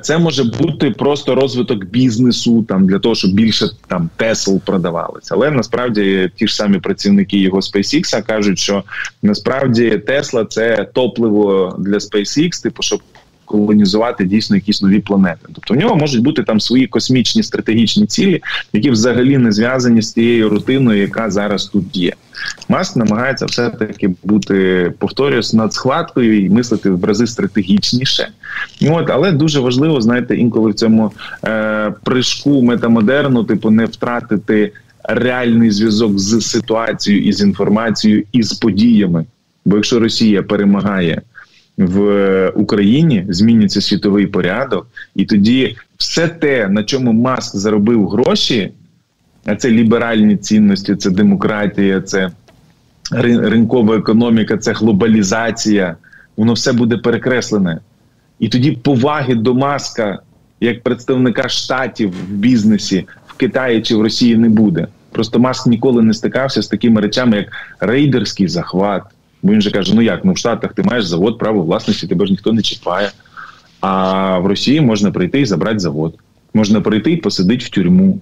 це 0.00 0.18
може 0.18 0.44
бути 0.44 0.90
просто 0.90 1.34
розвиток 1.34 1.84
бізнесу, 1.84 2.62
там 2.68 2.86
для 2.86 2.98
того, 2.98 3.14
щоб 3.14 3.32
більше 3.32 3.66
там 3.88 4.10
Тесл 4.16 4.56
продавалися. 4.64 5.34
Але 5.34 5.50
насправді 5.50 6.30
ті 6.36 6.48
ж 6.48 6.54
самі 6.54 6.78
працівники 6.78 7.38
його 7.38 7.58
SpaceX 7.58 8.26
кажуть, 8.26 8.58
що 8.58 8.84
насправді 9.22 9.90
Тесла 9.98 10.44
це 10.44 10.88
топливо 10.92 11.76
для 11.78 11.96
SpaceX, 11.96 12.62
типу, 12.62 12.82
щоб 12.82 13.00
колонізувати 13.44 14.24
дійсно 14.24 14.56
якісь 14.56 14.82
нові 14.82 15.00
планети. 15.00 15.48
Тобто 15.52 15.74
в 15.74 15.76
нього 15.76 15.96
можуть 15.96 16.22
бути 16.22 16.42
там 16.42 16.60
свої 16.60 16.86
космічні 16.86 17.42
стратегічні 17.42 18.06
цілі, 18.06 18.42
які 18.72 18.90
взагалі 18.90 19.38
не 19.38 19.52
зв'язані 19.52 20.02
з 20.02 20.12
тією 20.12 20.48
рутиною, 20.48 21.00
яка 21.00 21.30
зараз 21.30 21.64
тут 21.64 21.96
є. 21.96 22.12
Маск 22.68 22.96
намагається 22.96 23.46
все 23.46 23.70
таки 23.70 24.10
бути 24.24 24.92
повторюсь 24.98 25.54
над 25.54 25.72
схваткою 25.72 26.44
і 26.44 26.50
мислити 26.50 26.90
в 26.90 27.04
рази 27.04 27.26
стратегічніше. 27.26 28.28
От, 28.82 29.10
але 29.10 29.32
дуже 29.32 29.60
важливо, 29.60 30.00
знаєте, 30.00 30.36
інколи 30.36 30.70
в 30.70 30.74
цьому 30.74 31.12
е, 31.44 31.94
прыжку 32.04 32.62
метамодерну, 32.62 33.44
типу, 33.44 33.70
не 33.70 33.84
втратити 33.84 34.72
реальний 35.04 35.70
зв'язок 35.70 36.18
з 36.18 36.40
ситуацією 36.40 37.24
і 37.24 37.32
з 37.32 37.40
інформацією 37.40 38.24
і 38.32 38.42
з 38.42 38.52
подіями. 38.52 39.24
Бо 39.64 39.76
якщо 39.76 40.00
Росія 40.00 40.42
перемагає 40.42 41.22
в 41.76 42.48
Україні, 42.48 43.26
зміниться 43.28 43.80
світовий 43.80 44.26
порядок, 44.26 44.86
і 45.14 45.24
тоді 45.24 45.76
все 45.96 46.28
те, 46.28 46.68
на 46.68 46.84
чому 46.84 47.12
Маск 47.12 47.56
заробив 47.56 48.08
гроші, 48.08 48.72
а 49.44 49.56
це 49.56 49.70
ліберальні 49.70 50.36
цінності, 50.36 50.96
це 50.96 51.10
демократія, 51.10 52.00
це 52.00 52.30
ринкова 53.10 53.96
економіка, 53.96 54.56
це 54.56 54.72
глобалізація, 54.72 55.96
воно 56.36 56.52
все 56.52 56.72
буде 56.72 56.96
перекреслене. 56.96 57.78
І 58.38 58.48
тоді 58.48 58.72
поваги 58.72 59.34
до 59.34 59.54
маска 59.54 60.18
як 60.60 60.82
представника 60.82 61.48
штатів 61.48 62.10
в 62.10 62.32
бізнесі 62.32 63.06
в 63.26 63.34
Китаї 63.34 63.82
чи 63.82 63.96
в 63.96 64.02
Росії 64.02 64.36
не 64.36 64.48
буде. 64.48 64.86
Просто 65.12 65.38
Маск 65.38 65.66
ніколи 65.66 66.02
не 66.02 66.14
стикався 66.14 66.62
з 66.62 66.68
такими 66.68 67.00
речами, 67.00 67.36
як 67.36 67.46
рейдерський 67.80 68.48
захват. 68.48 69.02
Бо 69.44 69.52
він 69.52 69.60
же 69.60 69.70
каже: 69.70 69.94
ну 69.94 70.02
як 70.02 70.24
ну 70.24 70.32
в 70.32 70.38
Штатах 70.38 70.72
ти 70.72 70.82
маєш 70.82 71.04
завод 71.04 71.38
право 71.38 71.62
власності, 71.62 72.06
тебе 72.06 72.26
ж 72.26 72.32
ніхто 72.32 72.52
не 72.52 72.62
чіпає. 72.62 73.10
А 73.80 74.38
в 74.38 74.46
Росії 74.46 74.80
можна 74.80 75.10
прийти 75.10 75.40
і 75.40 75.46
забрати 75.46 75.78
завод. 75.78 76.14
Можна 76.54 76.80
прийти 76.80 77.12
і 77.12 77.16
посидити 77.16 77.64
в 77.64 77.68
тюрму. 77.68 78.20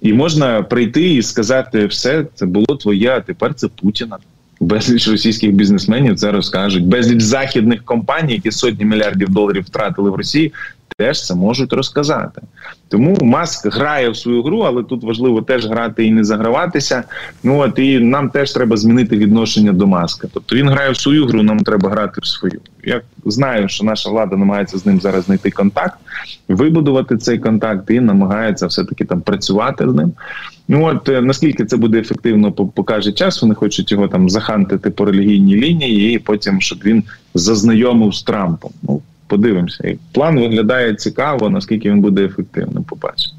І 0.00 0.12
можна 0.12 0.62
прийти 0.62 1.14
і 1.14 1.22
сказати, 1.22 1.86
все, 1.86 2.26
це 2.34 2.46
було 2.46 2.76
твоє, 2.80 3.10
а 3.10 3.20
тепер 3.20 3.54
це 3.54 3.68
Путіна. 3.68 4.18
Безліч 4.60 5.08
російських 5.08 5.52
бізнесменів 5.52 6.16
це 6.16 6.32
розкажуть. 6.32 6.84
Безліч 6.84 7.22
західних 7.22 7.84
компаній, 7.84 8.34
які 8.34 8.50
сотні 8.50 8.84
мільярдів 8.84 9.28
доларів 9.28 9.62
втратили 9.62 10.10
в 10.10 10.14
Росії, 10.14 10.52
теж 11.00 11.26
це 11.26 11.34
можуть 11.34 11.72
розказати. 11.72 12.42
Тому 12.88 13.16
маск 13.22 13.74
грає 13.74 14.10
в 14.10 14.16
свою 14.16 14.42
гру, 14.42 14.58
але 14.58 14.82
тут 14.82 15.04
важливо 15.04 15.42
теж 15.42 15.66
грати 15.66 16.04
і 16.04 16.10
не 16.10 16.24
заграватися. 16.24 17.04
Ну 17.42 17.58
от 17.58 17.78
і 17.78 17.98
нам 17.98 18.30
теж 18.30 18.52
треба 18.52 18.76
змінити 18.76 19.16
відношення 19.16 19.72
до 19.72 19.86
маска. 19.86 20.28
Тобто 20.34 20.56
він 20.56 20.68
грає 20.68 20.90
в 20.90 20.96
свою 20.96 21.26
гру, 21.26 21.42
нам 21.42 21.58
треба 21.58 21.90
грати 21.90 22.20
в 22.20 22.26
свою. 22.26 22.60
Я 22.84 23.00
знаю, 23.24 23.68
що 23.68 23.84
наша 23.84 24.10
влада 24.10 24.36
намагається 24.36 24.78
з 24.78 24.86
ним 24.86 25.00
зараз 25.00 25.24
знайти 25.24 25.50
контакт, 25.50 25.98
вибудувати 26.48 27.16
цей 27.16 27.38
контакт 27.38 27.90
і 27.90 28.00
намагається 28.00 28.66
все 28.66 28.84
таки 28.84 29.04
там 29.04 29.20
працювати 29.20 29.90
з 29.90 29.94
ним. 29.94 30.12
Ну 30.68 30.84
от 30.84 31.08
е, 31.08 31.20
наскільки 31.20 31.64
це 31.64 31.76
буде 31.76 31.98
ефективно, 31.98 32.52
покаже 32.52 33.12
час. 33.12 33.42
Вони 33.42 33.54
хочуть 33.54 33.92
його 33.92 34.08
там 34.08 34.30
захантити 34.30 34.90
по 34.90 35.04
релігійній 35.04 35.56
лінії, 35.56 36.14
і 36.14 36.18
потім 36.18 36.60
щоб 36.60 36.78
він 36.84 37.04
зазнайомив 37.34 38.14
з 38.14 38.22
Трампом. 38.22 38.70
Ну 38.82 39.02
подивимося. 39.30 39.88
І 39.88 39.98
план 40.12 40.40
виглядає 40.40 40.94
цікаво, 40.94 41.50
наскільки 41.50 41.90
він 41.90 42.00
буде 42.00 42.24
ефективним. 42.24 42.84
Побачимо. 42.84 43.34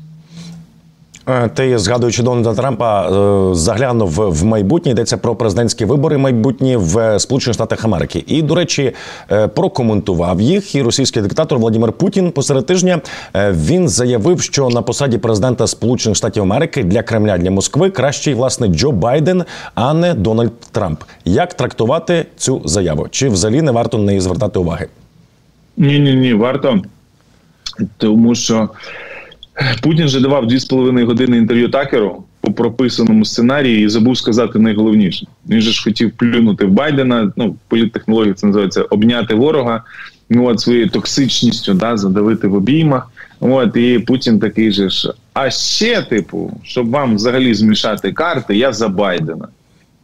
Е, 1.29 1.47
ти 1.47 1.77
згадуючи 1.77 2.23
Дональда 2.23 2.53
Трампа, 2.53 3.09
е, 3.09 3.55
заглянув 3.55 4.09
в 4.09 4.45
майбутнє. 4.45 4.91
Йдеться 4.91 5.17
про 5.17 5.35
президентські 5.35 5.85
вибори 5.85 6.17
майбутні 6.17 6.75
в 6.77 7.19
Сполучених 7.19 7.53
Штатах 7.53 7.85
Америки. 7.85 8.23
І, 8.27 8.41
до 8.41 8.55
речі, 8.55 8.91
е, 9.31 9.47
прокоментував 9.47 10.41
їх. 10.41 10.75
І 10.75 10.81
російський 10.81 11.21
диктатор 11.21 11.59
Владимир 11.59 11.91
Путін 11.91 12.31
посеред 12.31 12.65
тижня 12.65 13.01
він 13.35 13.89
заявив, 13.89 14.41
що 14.41 14.69
на 14.69 14.81
посаді 14.81 15.17
президента 15.17 15.67
Сполучених 15.67 16.17
Штатів 16.17 16.43
Америки 16.43 16.83
для 16.83 17.03
Кремля 17.03 17.37
для 17.37 17.51
Москви 17.51 17.89
кращий 17.89 18.33
власне 18.33 18.67
Джо 18.67 18.91
Байден, 18.91 19.43
а 19.75 19.93
не 19.93 20.13
Дональд 20.13 20.59
Трамп. 20.71 21.03
Як 21.25 21.53
трактувати 21.53 22.25
цю 22.37 22.61
заяву? 22.65 23.07
Чи 23.11 23.29
взагалі 23.29 23.61
не 23.61 23.71
варто 23.71 23.97
на 23.97 24.03
неї 24.03 24.19
звертати 24.19 24.59
уваги? 24.59 24.87
Ні, 25.77 25.99
ні, 25.99 26.15
ні, 26.15 26.33
варто, 26.33 26.81
тому 27.97 28.35
що 28.35 28.69
Путін 29.81 30.05
вже 30.05 30.19
давав 30.19 30.45
2,5 30.45 31.05
години 31.05 31.37
інтерв'ю 31.37 31.69
такеру 31.69 32.23
по 32.41 32.51
прописаному 32.51 33.25
сценарії 33.25 33.85
і 33.85 33.89
забув 33.89 34.17
сказати 34.17 34.59
найголовніше. 34.59 35.27
Він 35.49 35.61
же 35.61 35.71
ж 35.71 35.83
хотів 35.83 36.11
плюнути 36.11 36.65
в 36.65 36.71
Байдена. 36.71 37.31
Ну, 37.37 37.55
політтехнології 37.67 38.33
це 38.33 38.47
називається 38.47 38.81
обняти 38.81 39.35
ворога. 39.35 39.83
Ну, 40.29 40.45
от 40.45 40.59
своєю 40.59 40.89
токсичністю 40.89 41.73
да, 41.73 41.97
задавити 41.97 42.47
в 42.47 42.53
обіймах. 42.53 43.11
От 43.39 43.75
і 43.77 43.99
Путін 43.99 44.39
такий 44.39 44.71
же 44.71 44.89
ж. 44.89 45.13
А 45.33 45.49
ще, 45.49 46.01
типу, 46.01 46.59
щоб 46.63 46.89
вам 46.89 47.15
взагалі 47.15 47.53
змішати 47.53 48.11
карти, 48.11 48.57
я 48.57 48.73
за 48.73 48.87
Байдена. 48.87 49.47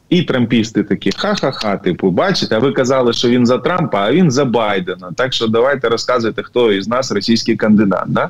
І 0.10 0.22
трампісти 0.22 0.84
такі 0.84 1.12
ха-ха-ха, 1.18 1.78
типу, 1.78 2.12
бачите, 2.12 2.56
а 2.56 2.60
ви 2.60 2.72
казали, 2.72 3.14
що 3.14 3.30
він 3.30 3.46
за 3.46 3.58
Трампа, 3.58 4.08
а 4.08 4.12
він 4.12 4.32
за 4.32 4.46
Байдена. 4.46 5.12
Так 5.16 5.34
що 5.34 5.48
давайте 5.48 5.90
розказуйте, 5.90 6.44
хто 6.44 6.72
із 6.72 6.88
нас 6.88 7.12
російський 7.12 7.56
кандидат. 7.56 8.04
Да? 8.08 8.30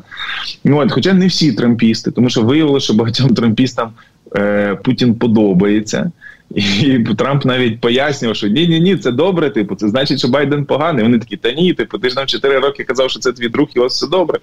Ну, 0.64 0.78
от, 0.78 0.92
Хоча 0.92 1.14
не 1.14 1.28
всі 1.28 1.52
трампісти, 1.52 2.12
тому 2.12 2.30
що 2.30 2.42
виявилося, 2.42 2.84
що 2.84 2.94
багатьом 2.94 3.30
трампістам 3.30 3.90
е, 4.36 4.76
Путін 4.84 5.16
подобається. 5.16 6.12
І 6.56 7.00
Трамп 7.18 7.46
навіть 7.46 7.82
пояснював, 7.82 8.36
що 8.36 8.48
ні, 8.48 8.68
ні, 8.68 8.80
ні, 8.80 8.98
це 8.98 9.12
добре. 9.12 9.50
Типу, 9.50 9.76
це 9.76 9.90
значить, 9.90 10.20
що 10.20 10.28
Байден 10.28 10.66
поганий. 10.66 11.04
Вони 11.04 11.20
такі, 11.20 11.38
та 11.38 11.52
ні, 11.52 11.74
типу, 11.74 11.98
ти 11.98 12.10
ж 12.10 12.16
нам 12.16 12.28
4 12.28 12.60
роки 12.60 12.84
казав, 12.84 13.10
що 13.10 13.20
це 13.20 13.32
твій 13.32 13.50
друг, 13.50 13.68
і 13.76 13.80
ось 13.80 13.94
все 13.94 14.08
добре. 14.08 14.40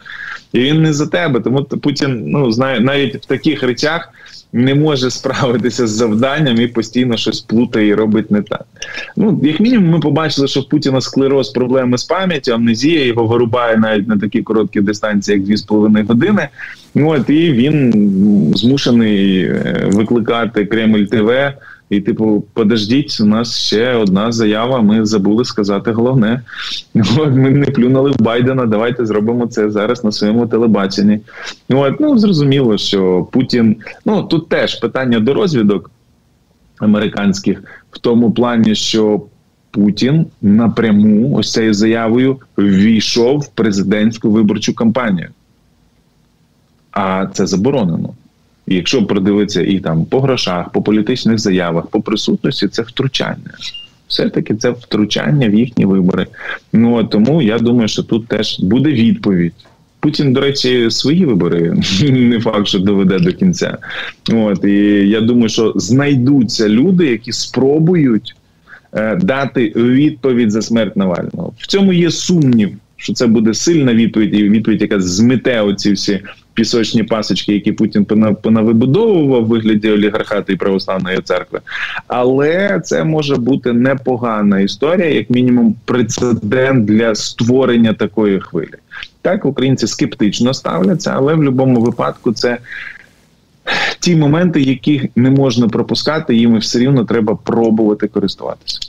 І 0.53 0.61
він 0.61 0.83
не 0.83 0.93
за 0.93 1.07
тебе. 1.07 1.41
Тому 1.41 1.65
Путін 1.65 2.23
ну 2.27 2.53
знає 2.53 2.81
навіть 2.81 3.17
в 3.17 3.27
таких 3.27 3.63
речах 3.63 4.09
не 4.55 4.75
може 4.75 5.11
справитися 5.11 5.87
з 5.87 5.91
завданням 5.91 6.61
і 6.61 6.67
постійно 6.67 7.17
щось 7.17 7.41
плутає 7.41 7.89
і 7.89 7.95
робить 7.95 8.31
не 8.31 8.43
так. 8.43 8.65
Ну, 9.17 9.41
як 9.43 9.61
мінімум, 9.61 9.91
ми 9.91 10.01
побачили, 10.01 10.49
що 10.49 10.61
в 10.61 10.69
Путіна 10.69 11.01
склероз 11.01 11.49
проблеми 11.49 11.99
з 11.99 12.05
пам'яттю, 12.05 12.53
амнезія 12.53 13.05
його 13.05 13.27
вирубає 13.27 13.77
навіть 13.77 14.09
на 14.09 14.19
такі 14.19 14.43
короткі 14.43 14.81
дистанції, 14.81 15.39
як 15.39 15.47
2,5 15.47 16.07
години. 16.07 16.49
Ну 16.95 17.11
от 17.11 17.31
і 17.31 17.53
він 17.53 17.93
змушений 18.57 19.43
е, 19.45 19.89
викликати 19.93 20.67
Кремль 20.67 21.05
ТВ. 21.05 21.31
І, 21.91 22.01
типу, 22.01 22.45
подождіть, 22.53 23.21
у 23.21 23.25
нас 23.25 23.59
ще 23.59 23.95
одна 23.95 24.33
заява. 24.33 24.81
Ми 24.81 25.07
забули 25.07 25.45
сказати 25.45 25.93
головне. 25.93 26.43
От, 26.95 27.31
Ми 27.31 27.51
не 27.51 27.67
плюнули 27.67 28.11
в 28.11 28.23
Байдена. 28.23 28.67
Давайте 28.67 29.07
зробимо 29.07 29.47
це 29.47 29.71
зараз 29.71 30.05
на 30.05 30.13
своєму 30.13 30.47
телебаченні. 30.47 31.21
От, 31.71 32.01
ну 32.01 32.19
зрозуміло, 32.19 32.79
що 32.79 33.29
Путін. 33.33 33.77
Ну 34.05 34.23
тут 34.23 34.49
теж 34.49 34.81
питання 34.81 35.21
до 35.21 35.35
розвідок 35.35 35.91
американських 36.79 37.63
в 37.91 37.99
тому 37.99 38.33
плані, 38.33 38.75
що 38.75 39.23
Путін 39.71 40.27
напряму 40.43 41.37
ось 41.37 41.53
цією 41.53 41.75
заявою 41.75 42.39
ввійшов 42.57 43.39
в 43.39 43.49
президентську 43.49 44.31
виборчу 44.31 44.75
кампанію. 44.75 45.29
А 46.93 47.27
це 47.27 47.47
заборонено. 47.47 48.15
Якщо 48.67 49.07
продивитися 49.07 49.63
і 49.63 49.79
там 49.79 50.05
по 50.05 50.21
грошах, 50.21 50.73
по 50.73 50.83
політичних 50.83 51.39
заявах, 51.39 51.87
по 51.87 52.01
присутності, 52.01 52.69
це 52.69 52.83
втручання. 52.83 53.55
Все-таки 54.09 54.55
це 54.55 54.71
втручання 54.71 55.49
в 55.49 55.55
їхні 55.55 55.85
вибори. 55.85 56.27
Ну 56.73 57.05
тому 57.05 57.43
я 57.43 57.59
думаю, 57.59 57.89
що 57.89 58.03
тут 58.03 58.29
теж 58.29 58.61
буде 58.61 58.93
відповідь. 58.93 59.55
Путін, 60.01 60.33
до 60.33 60.41
речі, 60.41 60.91
свої 60.91 61.25
вибори 61.25 61.75
не 62.11 62.41
факт, 62.41 62.67
що 62.67 62.79
доведе 62.79 63.19
до 63.19 63.33
кінця. 63.33 63.79
От 64.33 64.65
і 64.65 65.09
я 65.09 65.21
думаю, 65.21 65.49
що 65.49 65.73
знайдуться 65.77 66.69
люди, 66.69 67.07
які 67.07 67.33
спробують 67.33 68.37
е, 68.93 69.17
дати 69.17 69.73
відповідь 69.77 70.51
за 70.51 70.63
смерть 70.63 70.97
Навального. 70.97 71.53
В 71.59 71.67
цьому 71.67 71.93
є 71.93 72.11
сумнів, 72.11 72.71
що 72.97 73.13
це 73.13 73.27
буде 73.27 73.55
сильна 73.55 73.95
відповідь, 73.95 74.35
і 74.35 74.49
відповідь, 74.49 74.83
яка 74.83 75.01
змете 75.01 75.61
оці 75.61 75.93
всі 75.93 76.21
пісочні 76.55 77.03
пасочки, 77.03 77.53
які 77.53 77.73
Путін 77.73 78.05
понавибудовував 78.43 79.45
в 79.45 79.47
вигляді 79.47 79.91
олігархату 79.91 80.53
і 80.53 80.57
православної 80.57 81.19
церкви. 81.19 81.61
Але 82.07 82.81
це 82.85 83.05
може 83.05 83.37
бути 83.37 83.73
непогана 83.73 84.61
історія, 84.61 85.09
як 85.09 85.31
мінімум, 85.31 85.77
прецедент 85.85 86.85
для 86.85 87.15
створення 87.15 87.93
такої 87.93 88.41
хвилі. 88.41 88.75
Так, 89.23 89.45
українці 89.45 89.87
скептично 89.87 90.55
ставляться, 90.55 91.13
але 91.17 91.35
в 91.35 91.37
будь-якому 91.37 91.81
випадку 91.81 92.33
це. 92.33 92.59
Ті 94.01 94.17
моменти, 94.17 94.63
які 94.63 95.11
не 95.17 95.31
можна 95.31 95.69
пропускати, 95.69 96.35
їм 96.37 96.59
все 96.59 96.79
рівно 96.79 97.05
треба 97.05 97.39
пробувати 97.45 98.09
користуватися. 98.09 98.81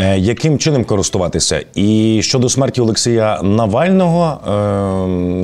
Е, 0.00 0.18
яким 0.18 0.58
чином 0.58 0.84
користуватися? 0.84 1.64
І 1.74 2.20
щодо 2.22 2.48
смерті 2.48 2.80
Олексія 2.80 3.42
Навального 3.42 4.40
е, 4.46 4.50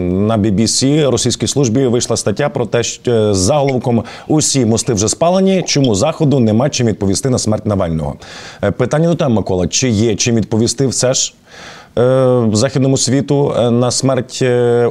на 0.04 0.38
BBC 0.38 1.10
російській 1.10 1.46
службі 1.46 1.86
вийшла 1.86 2.16
стаття 2.16 2.48
про 2.48 2.66
те, 2.66 2.82
що 2.82 3.34
з 3.34 3.38
заголовком 3.38 4.04
усі 4.28 4.66
мости 4.66 4.92
вже 4.92 5.08
спалені. 5.08 5.62
Чому 5.66 5.94
заходу 5.94 6.40
нема 6.40 6.70
чим 6.70 6.86
відповісти 6.86 7.30
на 7.30 7.38
смерть 7.38 7.66
Навального? 7.66 8.16
Е, 8.62 8.70
питання 8.70 9.08
до 9.08 9.14
тебе, 9.14 9.34
Микола: 9.34 9.68
чи 9.68 9.88
є 9.88 10.16
чим 10.16 10.36
відповісти 10.36 10.86
все 10.86 11.14
ж? 11.14 11.34
Західному 12.52 12.96
світу 12.96 13.54
на 13.70 13.90
смерть 13.90 14.42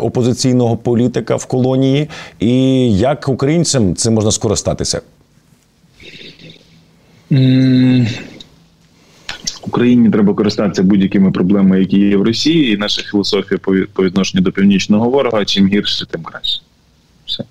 опозиційного 0.02 0.78
політика 0.78 1.36
в 1.36 1.46
колонії, 1.46 2.10
і 2.40 2.52
як 2.98 3.30
українцям 3.30 3.96
цим 3.96 4.14
можна 4.14 4.32
скористатися? 4.32 5.02
Україні 9.68 10.10
треба 10.10 10.34
користатися 10.34 10.84
будь-якими 10.84 11.32
проблемами, 11.32 11.80
які 11.80 12.00
є 12.00 12.18
в 12.18 12.22
Росії, 12.22 12.74
і 12.74 12.78
наша 12.78 13.02
філософія 13.02 13.60
по 13.94 14.04
відношенню 14.04 14.44
до 14.44 14.52
північного 14.52 15.10
ворога. 15.10 15.46
Чим 15.46 15.68
гірше, 15.68 16.06
тим 16.06 16.22
краще. 16.22 16.62
Все. 17.26 17.44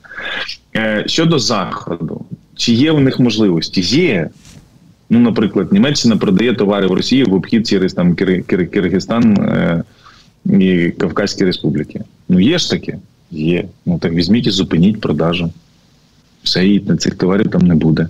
Е, 0.77 1.05
щодо 1.07 1.39
заходу, 1.39 2.25
чи 2.57 2.73
є 2.73 2.93
у 2.93 3.01
них 3.01 3.21
можливості? 3.21 3.81
Є. 3.81 4.31
Ну, 5.11 5.19
наприклад, 5.19 5.73
Німеччина 5.73 6.17
продає 6.17 6.55
товари 6.55 6.87
в 6.87 6.93
Росію 6.93 7.27
в 7.27 7.35
обхід 7.35 7.67
через 7.67 7.93
там 7.93 8.15
Кир 8.15 8.45
Кир 8.45 8.71
Киргизстан 8.71 9.37
е, 9.39 9.83
і 10.47 10.91
Кавказькі 10.91 11.45
Республіки. 11.45 12.01
Ну, 12.29 12.41
є 12.41 12.59
ж 12.59 12.71
таке? 12.71 12.99
Є. 13.31 13.65
Ну 13.87 13.99
так 13.99 14.13
візьміть 14.13 14.47
і 14.47 14.51
зупиніть 14.51 15.01
продажу. 15.01 15.53
Все, 16.43 16.69
і 16.69 16.81
цих 16.81 17.15
товарів 17.15 17.51
там 17.51 17.63
не 17.63 17.75
буде. 17.75 18.09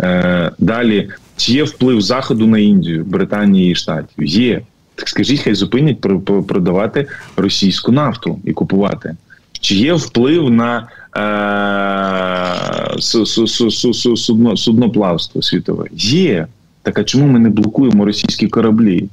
Е, 0.00 0.50
Далі 0.58 1.10
чи 1.36 1.52
є 1.52 1.64
вплив 1.64 2.00
Заходу 2.00 2.46
на 2.46 2.58
Індію, 2.58 3.04
Британії 3.04 3.72
і 3.72 3.74
Штатів? 3.74 4.24
Є. 4.24 4.60
Так 4.94 5.08
скажіть, 5.08 5.40
хай 5.40 5.54
зупинять 5.54 6.00
продавати 6.46 7.06
російську 7.36 7.92
нафту 7.92 8.40
і 8.44 8.52
купувати. 8.52 9.16
Чи 9.60 9.74
є 9.74 9.94
вплив 9.94 10.50
на 10.50 10.88
е, 11.16 13.00
судно, 13.00 14.56
судноплавство 14.56 15.42
світове? 15.42 15.86
Є. 15.92 16.46
Так 16.82 16.98
а 16.98 17.04
чому 17.04 17.26
ми 17.26 17.38
не 17.38 17.50
блокуємо 17.50 18.04
російські 18.04 18.48
кораблі? 18.48 19.08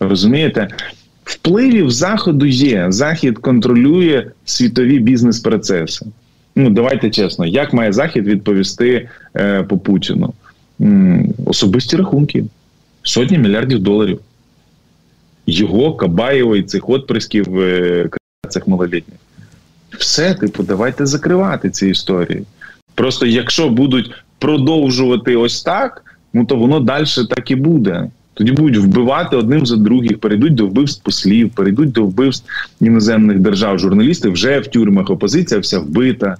Розумієте? 0.00 0.68
Впливів 1.24 1.90
заходу 1.90 2.46
є. 2.46 2.86
Захід 2.88 3.38
контролює 3.38 4.26
світові 4.44 4.98
бізнес-процеси. 4.98 6.06
Ну, 6.56 6.70
давайте 6.70 7.10
чесно, 7.10 7.46
як 7.46 7.72
має 7.72 7.92
Захід 7.92 8.26
відповісти 8.26 9.08
е, 9.36 9.62
по 9.62 9.78
Путіну? 9.78 10.34
Особисті 11.46 11.96
рахунки, 11.96 12.44
сотні 13.02 13.38
мільярдів 13.38 13.78
доларів. 13.78 14.20
Його 15.46 15.94
Кабаєва 15.94 16.56
і 16.56 16.62
цих 16.62 16.88
отприсків 16.88 17.60
е, 17.60 18.08
цих 18.48 18.68
малолітніх. 18.68 19.18
Все, 19.98 20.34
типу, 20.34 20.62
давайте 20.62 21.06
закривати 21.06 21.70
ці 21.70 21.88
історії. 21.88 22.42
Просто 22.94 23.26
якщо 23.26 23.68
будуть 23.68 24.10
продовжувати 24.38 25.36
ось 25.36 25.62
так, 25.62 26.04
ну 26.32 26.44
то 26.44 26.56
воно 26.56 26.80
далі 26.80 27.06
так 27.30 27.50
і 27.50 27.54
буде. 27.54 28.10
Тоді 28.34 28.52
будуть 28.52 28.76
вбивати 28.76 29.36
одним 29.36 29.66
за 29.66 29.76
других, 29.76 30.18
перейдуть 30.18 30.54
до 30.54 30.66
вбивств 30.66 31.02
послів, 31.04 31.50
перейдуть 31.50 31.92
до 31.92 32.04
вбивств 32.04 32.46
іноземних 32.80 33.38
держав. 33.38 33.78
Журналісти 33.78 34.28
вже 34.28 34.60
в 34.60 34.66
тюрмах. 34.66 35.10
Опозиція 35.10 35.60
вся 35.60 35.78
вбита. 35.78 36.36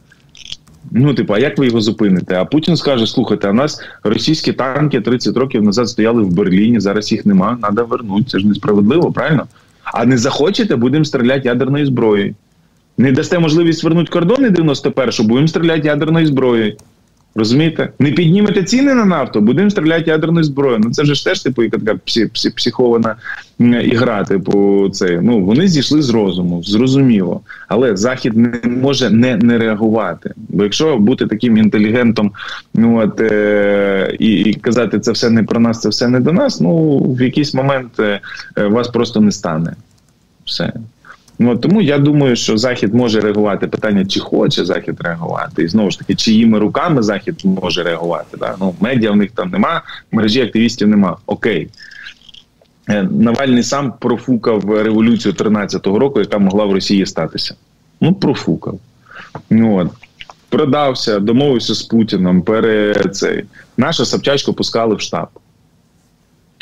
Ну, 0.94 1.14
типу, 1.14 1.34
а 1.34 1.38
як 1.38 1.58
ви 1.58 1.66
його 1.66 1.80
зупините? 1.80 2.36
А 2.36 2.44
Путін 2.44 2.76
скаже: 2.76 3.06
слухайте, 3.06 3.48
а 3.48 3.52
нас 3.52 3.80
російські 4.02 4.52
танки 4.52 5.00
30 5.00 5.36
років 5.36 5.62
назад 5.62 5.88
стояли 5.88 6.22
в 6.22 6.32
Берліні, 6.32 6.80
зараз 6.80 7.12
їх 7.12 7.26
нема, 7.26 7.58
треба 7.62 7.82
вернути. 7.82 8.24
Це 8.30 8.38
ж 8.38 8.46
несправедливо, 8.46 9.12
правильно? 9.12 9.46
А 9.84 10.04
не 10.04 10.18
захочете, 10.18 10.76
будемо 10.76 11.04
стріляти 11.04 11.48
ядерною 11.48 11.86
зброєю. 11.86 12.34
Не 12.98 13.12
дасте 13.12 13.38
можливість 13.38 13.84
вернути 13.84 14.10
кордони 14.10 14.48
91-го, 14.48 15.28
будемо 15.28 15.48
стріляти 15.48 15.88
ядерною 15.88 16.26
зброєю. 16.26 16.76
Розумієте? 17.34 17.88
Не 17.98 18.12
піднімете 18.12 18.62
ціни 18.62 18.94
на 18.94 19.04
нафту, 19.04 19.40
будемо 19.40 19.70
стріляти 19.70 20.10
ядерною 20.10 20.44
зброєю. 20.44 20.80
Ну 20.84 20.90
це 20.90 21.02
вже 21.02 21.14
ж 21.14 21.24
теж 21.24 21.40
типу 21.42 21.68
така 21.68 21.98
психована 22.54 23.16
ігра. 23.82 24.24
Типу, 24.24 24.88
це 24.88 25.20
ну 25.22 25.44
вони 25.44 25.68
зійшли 25.68 26.02
з 26.02 26.10
розуму, 26.10 26.62
зрозуміло. 26.62 27.40
Але 27.68 27.96
захід 27.96 28.36
не 28.36 28.60
може 28.64 29.10
не 29.10 29.36
не 29.36 29.58
реагувати. 29.58 30.34
Бо 30.36 30.62
якщо 30.62 30.96
бути 30.96 31.26
таким 31.26 31.56
інтелігентом, 31.56 32.32
ну 32.74 32.98
от 33.00 33.20
е, 33.20 34.16
і, 34.18 34.40
і 34.40 34.54
казати 34.54 35.00
це 35.00 35.12
все 35.12 35.30
не 35.30 35.42
про 35.42 35.60
нас, 35.60 35.80
це 35.80 35.88
все 35.88 36.08
не 36.08 36.20
до 36.20 36.32
нас. 36.32 36.60
Ну 36.60 36.98
в 36.98 37.22
якийсь 37.22 37.54
момент 37.54 38.00
е, 38.00 38.20
вас 38.56 38.88
просто 38.88 39.20
не 39.20 39.32
стане. 39.32 39.74
Все. 40.44 40.72
Ну 41.38 41.56
тому 41.56 41.82
я 41.82 41.98
думаю, 41.98 42.36
що 42.36 42.58
захід 42.58 42.94
може 42.94 43.20
реагувати. 43.20 43.66
Питання, 43.66 44.06
чи 44.06 44.20
хоче 44.20 44.64
захід 44.64 45.00
реагувати, 45.00 45.62
і 45.62 45.68
знову 45.68 45.90
ж 45.90 45.98
таки, 45.98 46.14
чиїми 46.14 46.58
руками 46.58 47.02
захід 47.02 47.40
може 47.44 47.82
реагувати. 47.82 48.36
Да? 48.36 48.56
Ну 48.60 48.74
медіа 48.80 49.10
в 49.10 49.16
них 49.16 49.30
там 49.30 49.50
нема, 49.50 49.82
мережі 50.12 50.42
активістів 50.42 50.88
нема. 50.88 51.16
Окей. 51.26 51.68
Е, 52.88 53.02
Навальний 53.02 53.62
сам 53.62 53.92
профукав 53.98 54.70
революцію 54.70 55.34
13-го 55.34 55.98
року, 55.98 56.20
яка 56.20 56.38
могла 56.38 56.64
в 56.64 56.72
Росії 56.72 57.06
статися. 57.06 57.54
Ну, 58.00 58.14
профукав. 58.14 58.78
Ну, 59.50 59.78
от. 59.78 59.88
Продався, 60.48 61.18
домовився 61.18 61.74
з 61.74 61.82
Путіном. 61.82 62.42
пере 62.42 62.94
цей. 63.12 63.44
Наша 63.76 64.04
Собчачку 64.04 64.52
пускали 64.52 64.94
в 64.94 65.00
штаб. 65.00 65.28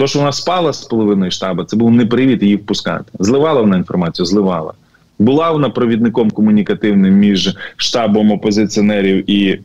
То, 0.01 0.07
що 0.07 0.19
вона 0.19 0.33
спала 0.33 0.73
з 0.73 0.85
половиною 0.85 1.31
штабу, 1.31 1.65
це 1.65 1.77
був 1.77 1.91
не 1.91 2.07
привід 2.07 2.43
її 2.43 2.57
впускати. 2.57 3.05
Зливала 3.19 3.61
вона 3.61 3.77
інформацію, 3.77 4.27
зливала. 4.27 4.73
Була 5.19 5.51
вона 5.51 5.71
провідником 5.71 6.31
комунікативним 6.31 7.15
між 7.15 7.57
штабом 7.77 8.31
опозиціонерів 8.33 9.31
і 9.31 9.61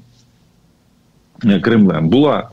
е, 1.45 1.59
Кремлем. 1.59 2.09
Була. 2.09 2.49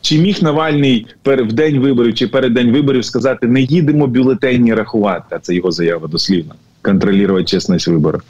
Чи 0.00 0.18
міг 0.18 0.42
Навальний 0.42 1.06
в 1.24 1.52
день 1.52 1.78
виборів 1.78 2.14
чи 2.14 2.28
перед 2.28 2.54
день 2.54 2.72
виборів 2.72 3.04
сказати: 3.04 3.46
не 3.46 3.60
їдемо 3.60 4.06
бюлетені 4.06 4.74
рахувати, 4.74 5.26
а 5.36 5.38
це 5.38 5.54
його 5.54 5.70
заява 5.70 6.08
дослівна, 6.08 6.54
контролювати 6.82 7.44
чесність 7.44 7.88
виборів. 7.88 8.22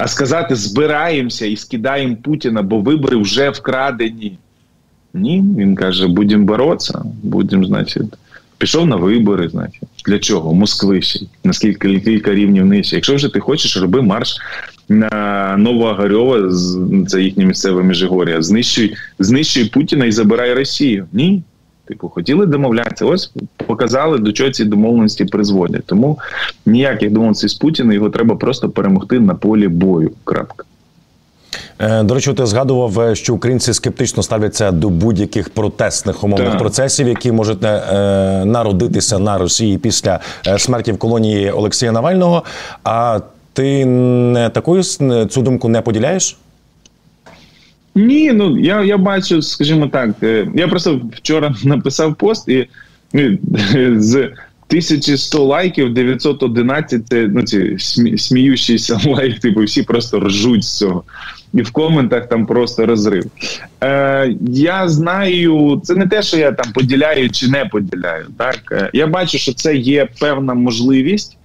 А 0.00 0.08
сказати: 0.08 0.54
збираємося 0.54 1.46
і 1.46 1.56
скидаємо 1.56 2.16
Путіна, 2.16 2.62
бо 2.62 2.80
вибори 2.80 3.16
вже 3.16 3.50
вкрадені. 3.50 4.38
Ні, 5.16 5.44
він 5.58 5.74
каже: 5.74 6.06
будемо 6.06 6.44
боротися, 6.44 7.02
будемо, 7.22 7.64
значить, 7.64 8.02
пішов 8.58 8.86
на 8.86 8.96
вибори. 8.96 9.48
Значить, 9.48 9.82
для 10.06 10.18
чого? 10.18 10.54
Москвищий, 10.54 11.28
наскільки 11.44 12.00
кілька 12.00 12.34
рівнів 12.34 12.66
нижче. 12.66 12.96
Якщо 12.96 13.14
вже 13.14 13.28
ти 13.28 13.40
хочеш, 13.40 13.76
роби 13.76 14.02
марш 14.02 14.36
на 14.88 15.56
Новоагарьова, 15.58 16.50
це 17.08 17.22
їхнє 17.22 17.44
місцеве 17.44 17.82
Межигорія, 17.82 18.42
знищуй, 18.42 18.94
знищуй 19.18 19.64
Путіна 19.64 20.04
і 20.04 20.12
забирай 20.12 20.54
Росію. 20.54 21.06
Ні. 21.12 21.42
Типу, 21.84 22.08
хотіли 22.08 22.46
домовлятися. 22.46 23.04
Ось 23.04 23.32
показали, 23.66 24.18
до 24.18 24.32
чого 24.32 24.50
ці 24.50 24.64
домовленості 24.64 25.24
призводять. 25.24 25.86
Тому 25.86 26.18
ніяких 26.66 27.10
домовленостей 27.10 27.48
з 27.48 27.54
Путіним 27.54 27.92
його 27.92 28.10
треба 28.10 28.36
просто 28.36 28.70
перемогти 28.70 29.20
на 29.20 29.34
полі 29.34 29.68
бою. 29.68 30.10
Крапка. 30.24 30.64
Е, 31.78 32.02
до 32.02 32.14
речі, 32.14 32.32
ти 32.32 32.46
згадував, 32.46 33.00
е, 33.00 33.14
що 33.14 33.34
українці 33.34 33.74
скептично 33.74 34.22
ставляться 34.22 34.70
до 34.70 34.88
будь-яких 34.88 35.50
протестних 35.50 36.24
умовних 36.24 36.50
так. 36.50 36.58
процесів, 36.58 37.08
які 37.08 37.32
можуть 37.32 37.64
е, 37.64 38.44
народитися 38.44 39.18
на 39.18 39.38
Росії 39.38 39.78
після 39.78 40.20
смерті 40.58 40.92
в 40.92 40.98
колонії 40.98 41.50
Олексія 41.50 41.92
Навального. 41.92 42.42
А 42.84 43.20
ти 43.52 43.84
не 43.84 44.48
такою 44.48 44.82
цю 45.28 45.42
думку 45.42 45.68
не 45.68 45.80
поділяєш? 45.80 46.36
Ні, 47.94 48.32
ну 48.32 48.58
я 48.58 48.82
я 48.82 48.98
бачу, 48.98 49.42
скажімо 49.42 49.86
так, 49.86 50.10
я 50.54 50.68
просто 50.68 51.00
вчора 51.12 51.54
написав 51.64 52.14
пост 52.14 52.48
і 52.48 52.68
ну, 53.12 53.38
з 54.00 54.30
1100 54.68 55.44
лайків 55.44 55.94
911 55.94 57.02
ну 57.10 57.42
ці 57.42 57.78
сміючіся 58.18 59.00
лайки, 59.06 59.38
типу 59.40 59.64
всі 59.64 59.82
просто 59.82 60.20
ржуть 60.20 60.64
з 60.64 60.78
цього 60.78 61.04
і 61.56 61.62
в 61.62 61.70
коментах 61.70 62.28
там 62.28 62.46
просто 62.46 62.86
розрив. 62.86 63.24
Е, 63.82 64.34
Я 64.40 64.88
знаю, 64.88 65.80
це 65.84 65.94
не 65.94 66.06
те, 66.06 66.22
що 66.22 66.36
я 66.36 66.52
там 66.52 66.72
поділяю 66.72 67.30
чи 67.30 67.48
не 67.48 67.64
поділяю. 67.64 68.26
Так 68.38 68.58
е, 68.72 68.90
я 68.92 69.06
бачу, 69.06 69.38
що 69.38 69.54
це 69.54 69.76
є 69.76 70.08
певна 70.20 70.54
можливість, 70.54 71.36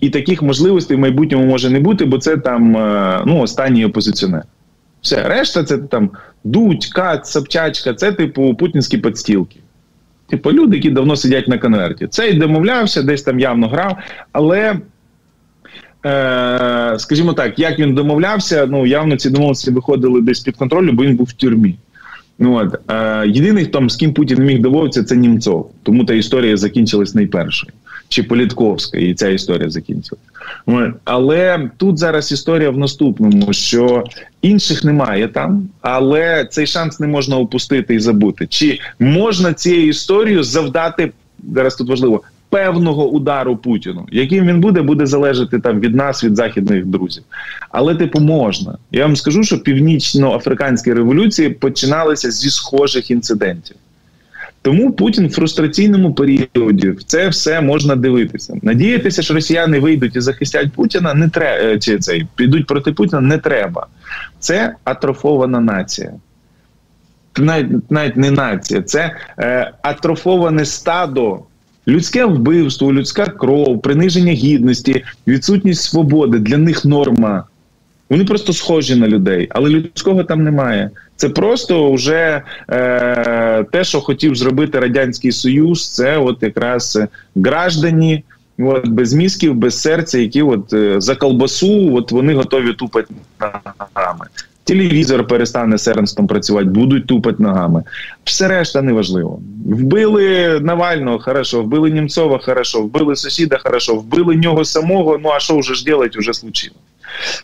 і 0.00 0.10
таких 0.10 0.42
можливостей 0.42 0.96
в 0.96 1.00
майбутньому 1.00 1.44
може 1.44 1.70
не 1.70 1.80
бути, 1.80 2.04
бо 2.04 2.18
це 2.18 2.36
там 2.36 2.76
е, 2.76 3.22
ну 3.26 3.40
останній 3.40 3.84
опозиціонер. 3.84 4.42
Все, 5.00 5.28
решта, 5.28 5.64
це 5.64 5.78
там 5.78 6.10
дудь, 6.44 6.86
кат, 6.86 7.26
Собчачка, 7.26 7.94
це 7.94 8.12
типу 8.12 8.54
путінські 8.54 8.98
подстілки. 8.98 9.56
Типу, 10.28 10.52
люди, 10.52 10.76
які 10.76 10.90
давно 10.90 11.16
сидять 11.16 11.48
на 11.48 11.58
конверті. 11.58 12.06
Цей 12.06 12.34
домовлявся, 12.34 13.02
десь 13.02 13.22
там 13.22 13.40
явно 13.40 13.68
грав, 13.68 13.96
але 14.32 14.78
е, 16.06 16.94
скажімо 16.98 17.32
так, 17.32 17.58
як 17.58 17.78
він 17.78 17.94
домовлявся, 17.94 18.66
ну 18.66 18.86
явно 18.86 19.16
ці 19.16 19.30
домовленості 19.30 19.70
виходили 19.70 20.20
десь 20.20 20.40
під 20.40 20.56
контролю, 20.56 20.92
бо 20.92 21.04
він 21.04 21.16
був 21.16 21.26
в 21.26 21.32
тюрмі. 21.32 21.76
Ну 22.38 22.54
от 22.54 22.90
е, 22.90 23.28
єдиний, 23.28 23.64
хто 23.64 23.88
з 23.88 23.96
ким 23.96 24.14
Путін 24.14 24.44
міг 24.44 24.58
домовитися, 24.58 25.04
це 25.04 25.16
Німцов. 25.16 25.70
Тому 25.82 26.04
та 26.04 26.14
історія 26.14 26.56
закінчилась 26.56 27.14
найпершою. 27.14 27.72
Чи 28.08 28.22
Політковська, 28.22 28.98
і 28.98 29.14
ця 29.14 29.28
історія 29.28 29.70
закінчилась. 29.70 30.24
Але 31.04 31.70
тут 31.76 31.98
зараз 31.98 32.32
історія 32.32 32.70
в 32.70 32.78
наступному: 32.78 33.52
що 33.52 34.04
інших 34.42 34.84
немає 34.84 35.28
там, 35.28 35.68
але 35.80 36.48
цей 36.50 36.66
шанс 36.66 37.00
не 37.00 37.06
можна 37.06 37.36
опустити 37.36 37.94
і 37.94 37.98
забути. 38.00 38.46
Чи 38.46 38.78
можна 38.98 39.52
цією 39.52 39.88
історією 39.88 40.42
завдати 40.42 41.12
зараз? 41.54 41.76
Тут 41.76 41.88
важливо 41.88 42.22
певного 42.50 43.08
удару 43.08 43.56
Путіну. 43.56 44.06
Яким 44.12 44.46
він 44.46 44.60
буде, 44.60 44.82
буде 44.82 45.06
залежати 45.06 45.58
там 45.58 45.80
від 45.80 45.94
нас, 45.94 46.24
від 46.24 46.36
західних 46.36 46.86
друзів. 46.86 47.22
Але 47.70 47.94
типу 47.94 48.20
можна. 48.20 48.78
Я 48.92 49.02
вам 49.02 49.16
скажу, 49.16 49.42
що 49.42 49.58
північно-африканські 49.58 50.92
революції 50.92 51.48
починалися 51.48 52.30
зі 52.30 52.50
схожих 52.50 53.10
інцидентів. 53.10 53.76
Тому 54.68 54.92
Путін 54.92 55.26
в 55.26 55.30
фрустраційному 55.30 56.14
періоді 56.14 56.90
в 56.90 57.02
це 57.02 57.28
все 57.28 57.60
можна 57.60 57.96
дивитися. 57.96 58.54
Надіятися, 58.62 59.22
що 59.22 59.34
росіяни 59.34 59.78
вийдуть 59.78 60.16
і 60.16 60.20
захистять 60.20 60.72
Путіна, 60.72 61.14
не 61.14 61.28
треба 61.28 61.64
е, 61.64 61.78
чи 61.78 61.98
цей 61.98 62.26
підуть 62.36 62.66
проти 62.66 62.92
Путіна, 62.92 63.20
не 63.20 63.38
треба. 63.38 63.86
Це 64.38 64.74
атрофована 64.84 65.60
нація. 65.60 66.12
Навіть 67.38 67.90
навіть 67.90 68.16
не 68.16 68.30
нація, 68.30 68.82
це 68.82 69.16
е, 69.38 69.72
атрофоване 69.82 70.64
стадо 70.64 71.42
Людське 71.88 72.24
вбивство, 72.24 72.92
людська 72.92 73.26
кров, 73.26 73.82
приниження 73.82 74.32
гідності, 74.32 75.04
відсутність 75.26 75.82
свободи 75.82 76.38
для 76.38 76.58
них 76.58 76.84
норма. 76.84 77.44
Вони 78.10 78.24
просто 78.24 78.52
схожі 78.52 78.96
на 78.96 79.08
людей, 79.08 79.48
але 79.50 79.70
людського 79.70 80.24
там 80.24 80.44
немає. 80.44 80.90
Це 81.16 81.28
просто 81.28 81.92
вже 81.92 82.42
е, 82.70 83.64
те, 83.72 83.84
що 83.84 84.00
хотів 84.00 84.34
зробити 84.34 84.80
радянський 84.80 85.32
союз. 85.32 85.88
Це 85.88 86.18
от 86.18 86.42
якраз 86.42 86.98
граждані, 87.36 88.24
от 88.58 88.88
без 88.88 89.12
мізків, 89.12 89.54
без 89.54 89.80
серця, 89.80 90.18
які 90.18 90.42
от 90.42 90.72
е, 90.72 91.00
за 91.00 91.14
колбасу, 91.14 91.96
от 91.96 92.12
вони 92.12 92.34
готові 92.34 92.72
тупати 92.72 93.14
ногами. 93.40 94.26
Телевізор 94.64 95.26
перестане 95.26 95.78
сернством 95.78 96.26
працювати, 96.26 96.66
будуть 96.66 97.06
тупати 97.06 97.42
ногами. 97.42 97.82
Все 98.24 98.48
решта 98.48 98.82
неважливо. 98.82 99.40
Вбили 99.66 100.60
Навального, 100.60 101.18
хорошо, 101.18 101.62
вбили 101.62 101.90
Німцова, 101.90 102.38
хорошо, 102.38 102.82
вбили 102.82 103.16
сусіда, 103.16 103.58
хорошо, 103.58 103.94
вбили 103.94 104.36
нього 104.36 104.64
самого. 104.64 105.18
Ну 105.22 105.30
а 105.30 105.40
що 105.40 105.58
вже 105.58 105.74
ж 105.74 105.90
робити, 105.90 106.18
вже 106.18 106.34
случилось. 106.34 106.87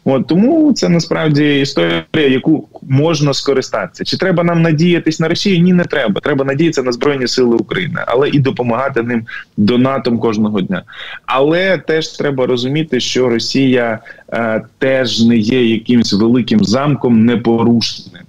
От 0.05 0.27
тому 0.27 0.73
це 0.73 0.89
насправді 0.89 1.61
історія, 1.61 2.05
яку 2.15 2.69
можна 2.83 3.35
скористатися. 3.35 4.05
Чи 4.05 4.17
треба 4.17 4.45
нам 4.45 4.63
надіятись 4.63 5.21
на 5.21 5.29
Росію? 5.29 5.59
Ні, 5.59 5.73
не 5.73 5.85
треба. 5.85 6.21
Треба 6.21 6.45
надіятися 6.45 6.83
на 6.83 6.93
Збройні 6.93 7.29
Сили 7.29 7.57
України, 7.57 8.01
але 8.07 8.29
і 8.29 8.39
допомагати 8.39 9.03
ним 9.03 9.27
донатом 9.57 10.19
кожного 10.19 10.61
дня. 10.61 10.83
Але 11.27 11.79
теж 11.79 12.09
треба 12.09 12.47
розуміти, 12.47 13.01
що 13.01 13.29
Росія 13.29 13.99
е, 14.33 14.63
теж 14.79 15.21
не 15.21 15.37
є 15.37 15.65
якимсь 15.65 16.13
великим 16.13 16.65
замком 16.65 17.25
непорушним. 17.25 18.24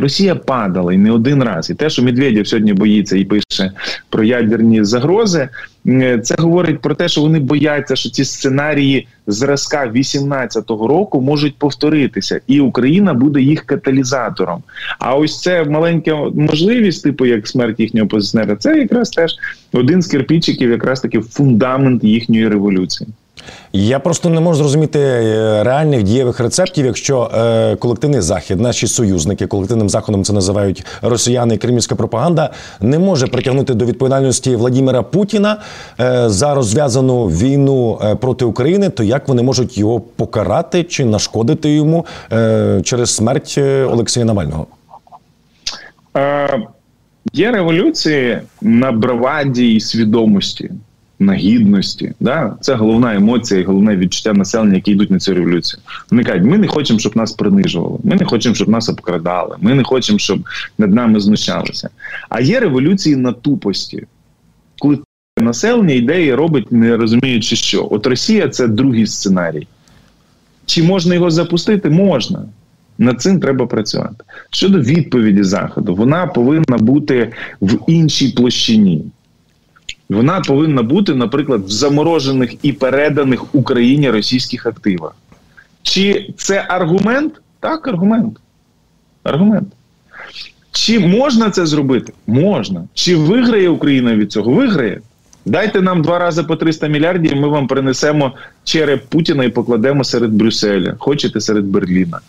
Росія 0.00 0.34
падала 0.34 0.92
і 0.92 0.96
не 0.96 1.10
один 1.10 1.42
раз. 1.42 1.70
І 1.70 1.74
те, 1.74 1.90
що 1.90 2.02
Медведєв 2.02 2.48
сьогодні 2.48 2.72
боїться 2.72 3.16
і 3.16 3.24
пише 3.24 3.72
про 4.10 4.24
ядерні 4.24 4.84
загрози, 4.84 5.48
це 6.22 6.34
говорить 6.38 6.80
про 6.80 6.94
те, 6.94 7.08
що 7.08 7.20
вони 7.20 7.40
бояться, 7.40 7.96
що 7.96 8.10
ці 8.10 8.24
сценарії 8.24 9.08
зразка 9.26 9.92
18-го 9.94 10.88
року 10.88 11.20
можуть 11.20 11.56
повторитися, 11.56 12.40
і 12.46 12.60
Україна 12.60 13.14
буде 13.14 13.40
їх 13.40 13.62
каталізатором. 13.62 14.62
А 14.98 15.14
ось 15.14 15.40
це 15.40 15.64
маленька 15.64 16.16
можливість, 16.34 17.02
типу 17.02 17.26
як 17.26 17.48
смерть 17.48 17.80
їхнього 17.80 18.06
опозиціонера, 18.06 18.56
це 18.56 18.78
якраз 18.78 19.10
теж 19.10 19.36
один 19.72 20.02
з 20.02 20.06
кирпічиків, 20.06 20.70
якраз 20.70 21.00
таки 21.00 21.20
фундамент 21.20 22.04
їхньої 22.04 22.48
революції. 22.48 23.08
Я 23.72 23.98
просто 23.98 24.28
не 24.28 24.40
можу 24.40 24.58
зрозуміти 24.58 24.98
е, 24.98 25.62
реальних 25.62 26.02
дієвих 26.02 26.40
рецептів, 26.40 26.86
якщо 26.86 27.30
е, 27.34 27.76
колективний 27.76 28.20
захід, 28.20 28.60
наші 28.60 28.86
союзники, 28.86 29.46
колективним 29.46 29.88
заходом 29.88 30.24
це 30.24 30.32
називають 30.32 30.86
росіяни 31.02 31.54
і 31.54 31.58
кремлівська 31.58 31.94
пропаганда, 31.94 32.50
не 32.80 32.98
може 32.98 33.26
притягнути 33.26 33.74
до 33.74 33.84
відповідальності 33.84 34.56
Владимира 34.56 35.02
Путіна 35.02 35.56
е, 36.00 36.28
за 36.28 36.54
розв'язану 36.54 37.26
війну 37.26 37.98
е, 38.02 38.14
проти 38.14 38.44
України, 38.44 38.90
то 38.90 39.02
як 39.02 39.28
вони 39.28 39.42
можуть 39.42 39.78
його 39.78 40.00
покарати 40.00 40.84
чи 40.84 41.04
нашкодити 41.04 41.70
йому 41.70 42.06
е, 42.32 42.80
через 42.84 43.14
смерть 43.14 43.54
е, 43.58 43.84
Олексія 43.84 44.24
Навального? 44.24 44.66
Є 47.32 47.52
революції 47.52 48.38
на 48.62 48.92
браваді 48.92 49.74
і 49.74 49.80
свідомості 49.80 50.70
на 51.18 51.34
гідності. 51.34 52.12
Да? 52.20 52.56
Це 52.60 52.74
головна 52.74 53.14
емоція, 53.14 53.60
і 53.60 53.64
головне 53.64 53.96
відчуття 53.96 54.32
населення, 54.32 54.74
які 54.74 54.90
йдуть 54.90 55.10
на 55.10 55.18
цю 55.18 55.34
революцію. 55.34 55.82
Вони 56.10 56.24
кажуть, 56.24 56.44
ми 56.44 56.58
не 56.58 56.66
хочемо, 56.66 56.98
щоб 56.98 57.16
нас 57.16 57.32
принижували, 57.32 57.98
ми 58.04 58.14
не 58.14 58.24
хочемо, 58.24 58.54
щоб 58.54 58.68
нас 58.68 58.88
обкрадали, 58.88 59.56
ми 59.60 59.74
не 59.74 59.84
хочемо, 59.84 60.18
щоб 60.18 60.48
над 60.78 60.94
нами 60.94 61.20
знущалися. 61.20 61.88
А 62.28 62.40
є 62.40 62.60
революції 62.60 63.16
на 63.16 63.32
тупості, 63.32 64.06
коли 64.78 64.98
населення 65.36 65.94
йде 65.94 66.24
і 66.24 66.34
робить, 66.34 66.72
не 66.72 66.96
розуміючи, 66.96 67.56
що 67.56 67.88
от 67.90 68.06
Росія 68.06 68.48
це 68.48 68.68
другий 68.68 69.06
сценарій. 69.06 69.66
Чи 70.66 70.82
можна 70.82 71.14
його 71.14 71.30
запустити? 71.30 71.90
Можна. 71.90 72.44
Над 72.98 73.20
цим 73.20 73.40
треба 73.40 73.66
працювати. 73.66 74.24
Щодо 74.50 74.80
відповіді 74.80 75.42
Заходу, 75.42 75.94
вона 75.94 76.26
повинна 76.26 76.78
бути 76.78 77.32
в 77.60 77.78
іншій 77.86 78.28
площині 78.28 79.04
вона 80.08 80.40
повинна 80.40 80.82
бути, 80.82 81.14
наприклад, 81.14 81.64
в 81.64 81.70
заморожених 81.70 82.54
і 82.62 82.72
переданих 82.72 83.54
Україні 83.54 84.10
російських 84.10 84.66
активах. 84.66 85.16
Чи 85.82 86.34
це 86.36 86.66
аргумент? 86.68 87.32
Так, 87.60 87.88
аргумент. 87.88 88.38
Аргумент. 89.22 89.68
Чи 90.72 91.00
можна 91.00 91.50
це 91.50 91.66
зробити? 91.66 92.12
Можна. 92.26 92.84
Чи 92.94 93.16
виграє 93.16 93.68
Україна 93.68 94.16
від 94.16 94.32
цього? 94.32 94.52
Виграє. 94.52 95.00
Дайте 95.44 95.80
нам 95.80 96.02
два 96.02 96.18
рази 96.18 96.42
по 96.42 96.56
300 96.56 96.86
мільярдів, 96.88 97.32
і 97.32 97.40
ми 97.40 97.48
вам 97.48 97.66
принесемо 97.66 98.32
череп 98.64 99.06
Путіна 99.08 99.44
і 99.44 99.48
покладемо 99.48 100.04
серед 100.04 100.30
Брюсселя. 100.30 100.94
Хочете 100.98 101.40
серед 101.40 101.64
Берліна. 101.64 102.20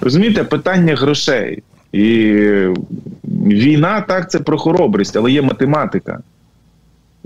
Розумієте, 0.00 0.44
питання 0.44 0.94
грошей. 0.94 1.62
І 1.92 2.04
війна 3.34 4.00
так 4.00 4.30
це 4.30 4.38
про 4.38 4.58
хоробрість, 4.58 5.16
але 5.16 5.32
є 5.32 5.42
математика. 5.42 6.20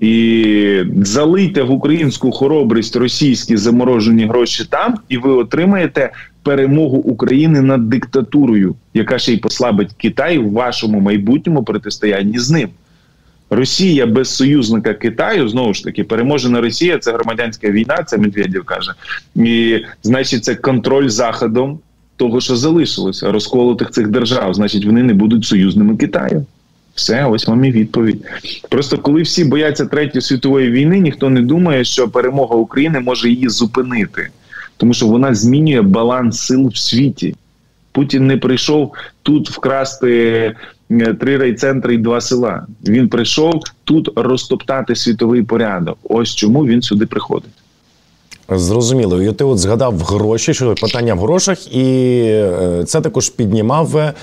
І 0.02 0.84
залийте 1.02 1.62
в 1.62 1.70
українську 1.70 2.32
хоробрість 2.32 2.96
російські 2.96 3.56
заморожені 3.56 4.26
гроші 4.26 4.64
там, 4.70 4.94
і 5.08 5.18
ви 5.18 5.30
отримаєте 5.30 6.10
перемогу 6.42 6.96
України 6.96 7.60
над 7.60 7.88
диктатурою, 7.88 8.74
яка 8.94 9.18
ще 9.18 9.32
й 9.32 9.36
послабить 9.36 9.92
Китай 9.96 10.38
в 10.38 10.52
вашому 10.52 11.00
майбутньому 11.00 11.62
протистоянні 11.62 12.38
з 12.38 12.50
ним. 12.50 12.68
Росія 13.50 14.06
без 14.06 14.28
союзника 14.36 14.94
Китаю 14.94 15.48
знову 15.48 15.74
ж 15.74 15.84
таки 15.84 16.04
переможена 16.04 16.60
Росія. 16.60 16.98
Це 16.98 17.12
громадянська 17.12 17.70
війна. 17.70 18.02
Це 18.06 18.18
Медведєв 18.18 18.64
каже, 18.64 18.92
і 19.36 19.78
значить, 20.02 20.44
це 20.44 20.54
контроль 20.54 21.08
заходом 21.08 21.78
того, 22.16 22.40
що 22.40 22.56
залишилося 22.56 23.32
розколотих 23.32 23.90
цих 23.90 24.08
держав. 24.08 24.54
Значить, 24.54 24.84
вони 24.84 25.02
не 25.02 25.14
будуть 25.14 25.44
союзними 25.44 25.96
Китаю. 25.96 26.46
Все, 26.94 27.24
ось 27.24 27.46
вам 27.46 27.64
і 27.64 27.70
відповідь. 27.70 28.24
Просто 28.68 28.98
коли 28.98 29.22
всі 29.22 29.44
бояться 29.44 29.86
третьої 29.86 30.22
світової 30.22 30.70
війни, 30.70 30.98
ніхто 30.98 31.30
не 31.30 31.42
думає, 31.42 31.84
що 31.84 32.08
перемога 32.08 32.56
України 32.56 33.00
може 33.00 33.30
її 33.30 33.48
зупинити, 33.48 34.28
тому 34.76 34.94
що 34.94 35.06
вона 35.06 35.34
змінює 35.34 35.82
баланс 35.82 36.40
сил 36.40 36.66
в 36.66 36.76
світі. 36.76 37.34
Путін 37.92 38.26
не 38.26 38.36
прийшов 38.36 38.94
тут 39.22 39.50
вкрасти 39.50 40.54
три 41.20 41.36
райцентри 41.36 41.94
і 41.94 41.98
два 41.98 42.20
села. 42.20 42.66
Він 42.88 43.08
прийшов 43.08 43.62
тут 43.84 44.08
розтоптати 44.16 44.96
світовий 44.96 45.42
порядок. 45.42 45.98
Ось 46.02 46.34
чому 46.34 46.66
він 46.66 46.82
сюди 46.82 47.06
приходить. 47.06 47.61
Зрозуміло, 48.48 49.22
і 49.22 49.32
ти 49.32 49.44
от 49.44 49.58
згадав 49.58 49.98
гроші, 49.98 50.54
що 50.54 50.74
питання 50.74 51.14
в 51.14 51.18
грошах, 51.18 51.74
і 51.74 52.20
е, 52.24 52.84
це 52.86 53.00
також 53.00 53.28
піднімав 53.28 53.96
е, 53.96 54.14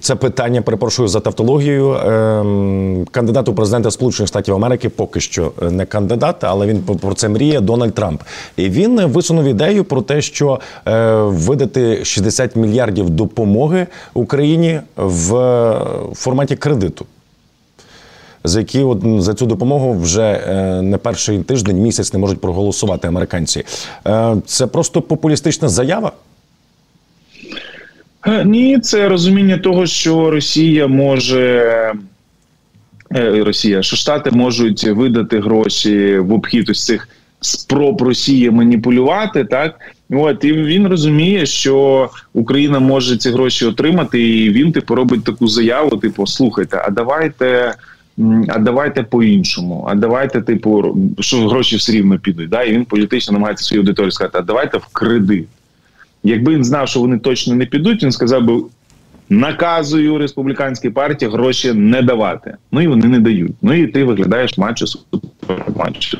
це 0.00 0.14
питання. 0.14 0.62
Перепрошую 0.62 1.08
за 1.08 1.20
тавтологію. 1.20 1.90
Е, 1.92 3.06
кандидат 3.10 3.48
у 3.48 3.54
президента 3.54 3.90
Сполучених 3.90 4.28
Штатів 4.28 4.54
Америки 4.54 4.88
поки 4.88 5.20
що 5.20 5.52
не 5.70 5.86
кандидат, 5.86 6.44
але 6.44 6.66
він 6.66 6.82
про 6.82 7.14
це 7.14 7.28
мріє 7.28 7.60
Дональд 7.60 7.94
Трамп. 7.94 8.22
І 8.56 8.68
він 8.68 9.06
висунув 9.06 9.44
ідею 9.44 9.84
про 9.84 10.02
те, 10.02 10.22
що 10.22 10.60
видати 11.24 12.04
60 12.04 12.56
мільярдів 12.56 13.10
допомоги 13.10 13.86
Україні 14.14 14.80
в 14.96 15.30
форматі 16.14 16.56
кредиту 16.56 17.06
за 18.44 18.58
які 18.58 18.80
от 18.80 19.02
за 19.18 19.34
цю 19.34 19.46
допомогу 19.46 19.98
вже 19.98 20.22
е, 20.22 20.82
не 20.82 20.98
перший 20.98 21.38
тиждень, 21.38 21.76
місяць 21.76 22.12
не 22.12 22.18
можуть 22.18 22.40
проголосувати 22.40 23.08
американці. 23.08 23.64
Е, 24.06 24.36
це 24.46 24.66
просто 24.66 25.02
популістична 25.02 25.68
заява. 25.68 26.12
Е, 28.26 28.44
ні, 28.44 28.78
це 28.78 29.08
розуміння 29.08 29.58
того, 29.58 29.86
що 29.86 30.30
Росія 30.30 30.86
може. 30.86 31.92
Росія, 33.16 33.82
що 33.82 33.96
Штати 33.96 34.30
можуть 34.30 34.84
видати 34.84 35.40
гроші 35.40 36.18
в 36.18 36.32
обхід 36.32 36.68
ось 36.68 36.84
цих 36.84 37.08
спроб 37.40 38.02
Росії 38.02 38.50
маніпулювати, 38.50 39.44
так 39.44 39.80
от 40.10 40.44
і 40.44 40.52
він 40.52 40.86
розуміє, 40.88 41.46
що 41.46 42.08
Україна 42.32 42.78
може 42.78 43.16
ці 43.16 43.30
гроші 43.30 43.66
отримати, 43.66 44.28
і 44.28 44.50
він 44.50 44.72
типу 44.72 44.94
робить 44.94 45.24
таку 45.24 45.48
заяву: 45.48 45.96
типу, 45.96 46.26
слухайте, 46.26 46.82
а 46.86 46.90
давайте 46.90 47.74
а 48.48 48.58
давайте 48.58 49.02
по-іншому. 49.02 49.86
А 49.88 49.94
давайте, 49.94 50.40
типу, 50.40 50.96
що 51.20 51.48
гроші 51.48 51.76
все 51.76 51.92
рівно 51.92 52.18
підуть. 52.18 52.48
Да? 52.48 52.62
І 52.62 52.72
він 52.72 52.84
політично 52.84 53.32
намагається 53.32 53.64
свою 53.64 53.82
аудиторію 53.82 54.10
сказати, 54.10 54.38
а 54.38 54.42
давайте 54.42 54.78
в 54.78 54.86
кредит. 54.92 55.48
Якби 56.22 56.54
він 56.54 56.64
знав, 56.64 56.88
що 56.88 57.00
вони 57.00 57.18
точно 57.18 57.54
не 57.54 57.66
підуть, 57.66 58.02
він 58.02 58.12
сказав 58.12 58.44
би. 58.44 58.62
Наказую 59.28 60.18
республіканській 60.18 60.90
партії 60.90 61.30
гроші 61.30 61.72
не 61.72 62.02
давати. 62.02 62.56
Ну 62.72 62.80
і 62.80 62.86
вони 62.86 63.08
не 63.08 63.20
дають. 63.20 63.52
Ну 63.62 63.72
і 63.72 63.86
ти 63.86 64.04
виглядаєш 64.04 64.58
матчу 64.58 64.86
суперматчу. 64.86 66.18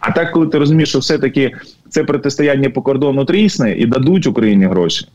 А 0.00 0.12
так, 0.12 0.32
коли 0.32 0.46
ти 0.46 0.58
розумієш, 0.58 0.88
що 0.88 0.98
все-таки 0.98 1.52
це 1.88 2.04
протистояння 2.04 2.70
по 2.70 2.82
кордону 2.82 3.24
трісне 3.24 3.76
і 3.76 3.86
дадуть 3.86 4.26
Україні 4.26 4.66
гроші, 4.66 5.08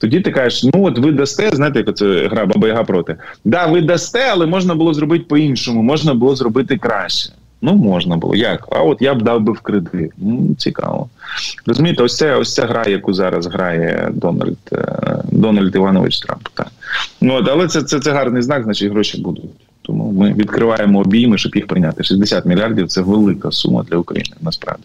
тоді 0.00 0.20
ти 0.20 0.30
кажеш, 0.30 0.64
ну 0.74 0.84
от 0.84 0.98
ви 0.98 1.12
дасте, 1.12 1.50
знаєте, 1.52 1.84
як 1.86 1.96
це 1.96 2.28
гра 2.28 2.46
баба 2.46 2.68
Яга 2.68 2.84
проти. 2.84 3.16
Да, 3.44 3.66
ви 3.66 3.80
дасте, 3.80 4.28
але 4.30 4.46
можна 4.46 4.74
було 4.74 4.94
зробити 4.94 5.24
по-іншому, 5.28 5.82
можна 5.82 6.14
було 6.14 6.36
зробити 6.36 6.76
краще. 6.76 7.32
Ну, 7.62 7.74
можна 7.74 8.16
було. 8.16 8.36
Як? 8.36 8.68
А 8.70 8.82
от 8.82 9.02
я 9.02 9.14
б 9.14 9.22
дав 9.22 9.40
би 9.40 9.52
в 9.52 9.60
кредит. 9.60 10.12
Ну, 10.18 10.54
Цікаво. 10.58 11.08
Розумієте, 11.66 12.02
ось 12.02 12.16
це 12.16 12.36
ось 12.36 12.54
ця 12.54 12.66
гра, 12.66 12.84
яку 12.86 13.12
зараз 13.12 13.46
грає 13.46 14.10
Дональд 14.14 14.58
е, 14.72 15.22
Дональд 15.32 15.74
Іванович 15.74 16.18
Трамп. 16.18 16.48
Так. 16.54 16.66
Ну, 17.20 17.34
от, 17.34 17.48
але 17.48 17.68
це, 17.68 17.82
це, 17.82 18.00
це 18.00 18.12
гарний 18.12 18.42
знак, 18.42 18.64
значить 18.64 18.92
гроші 18.92 19.20
будуть. 19.20 19.44
Тому 19.82 20.12
ми 20.12 20.32
відкриваємо 20.32 20.98
обійми, 20.98 21.38
щоб 21.38 21.56
їх 21.56 21.66
прийняти. 21.66 22.04
60 22.04 22.46
мільярдів 22.46 22.88
це 22.88 23.00
велика 23.00 23.50
сума 23.50 23.84
для 23.90 23.96
України, 23.96 24.36
насправді. 24.40 24.84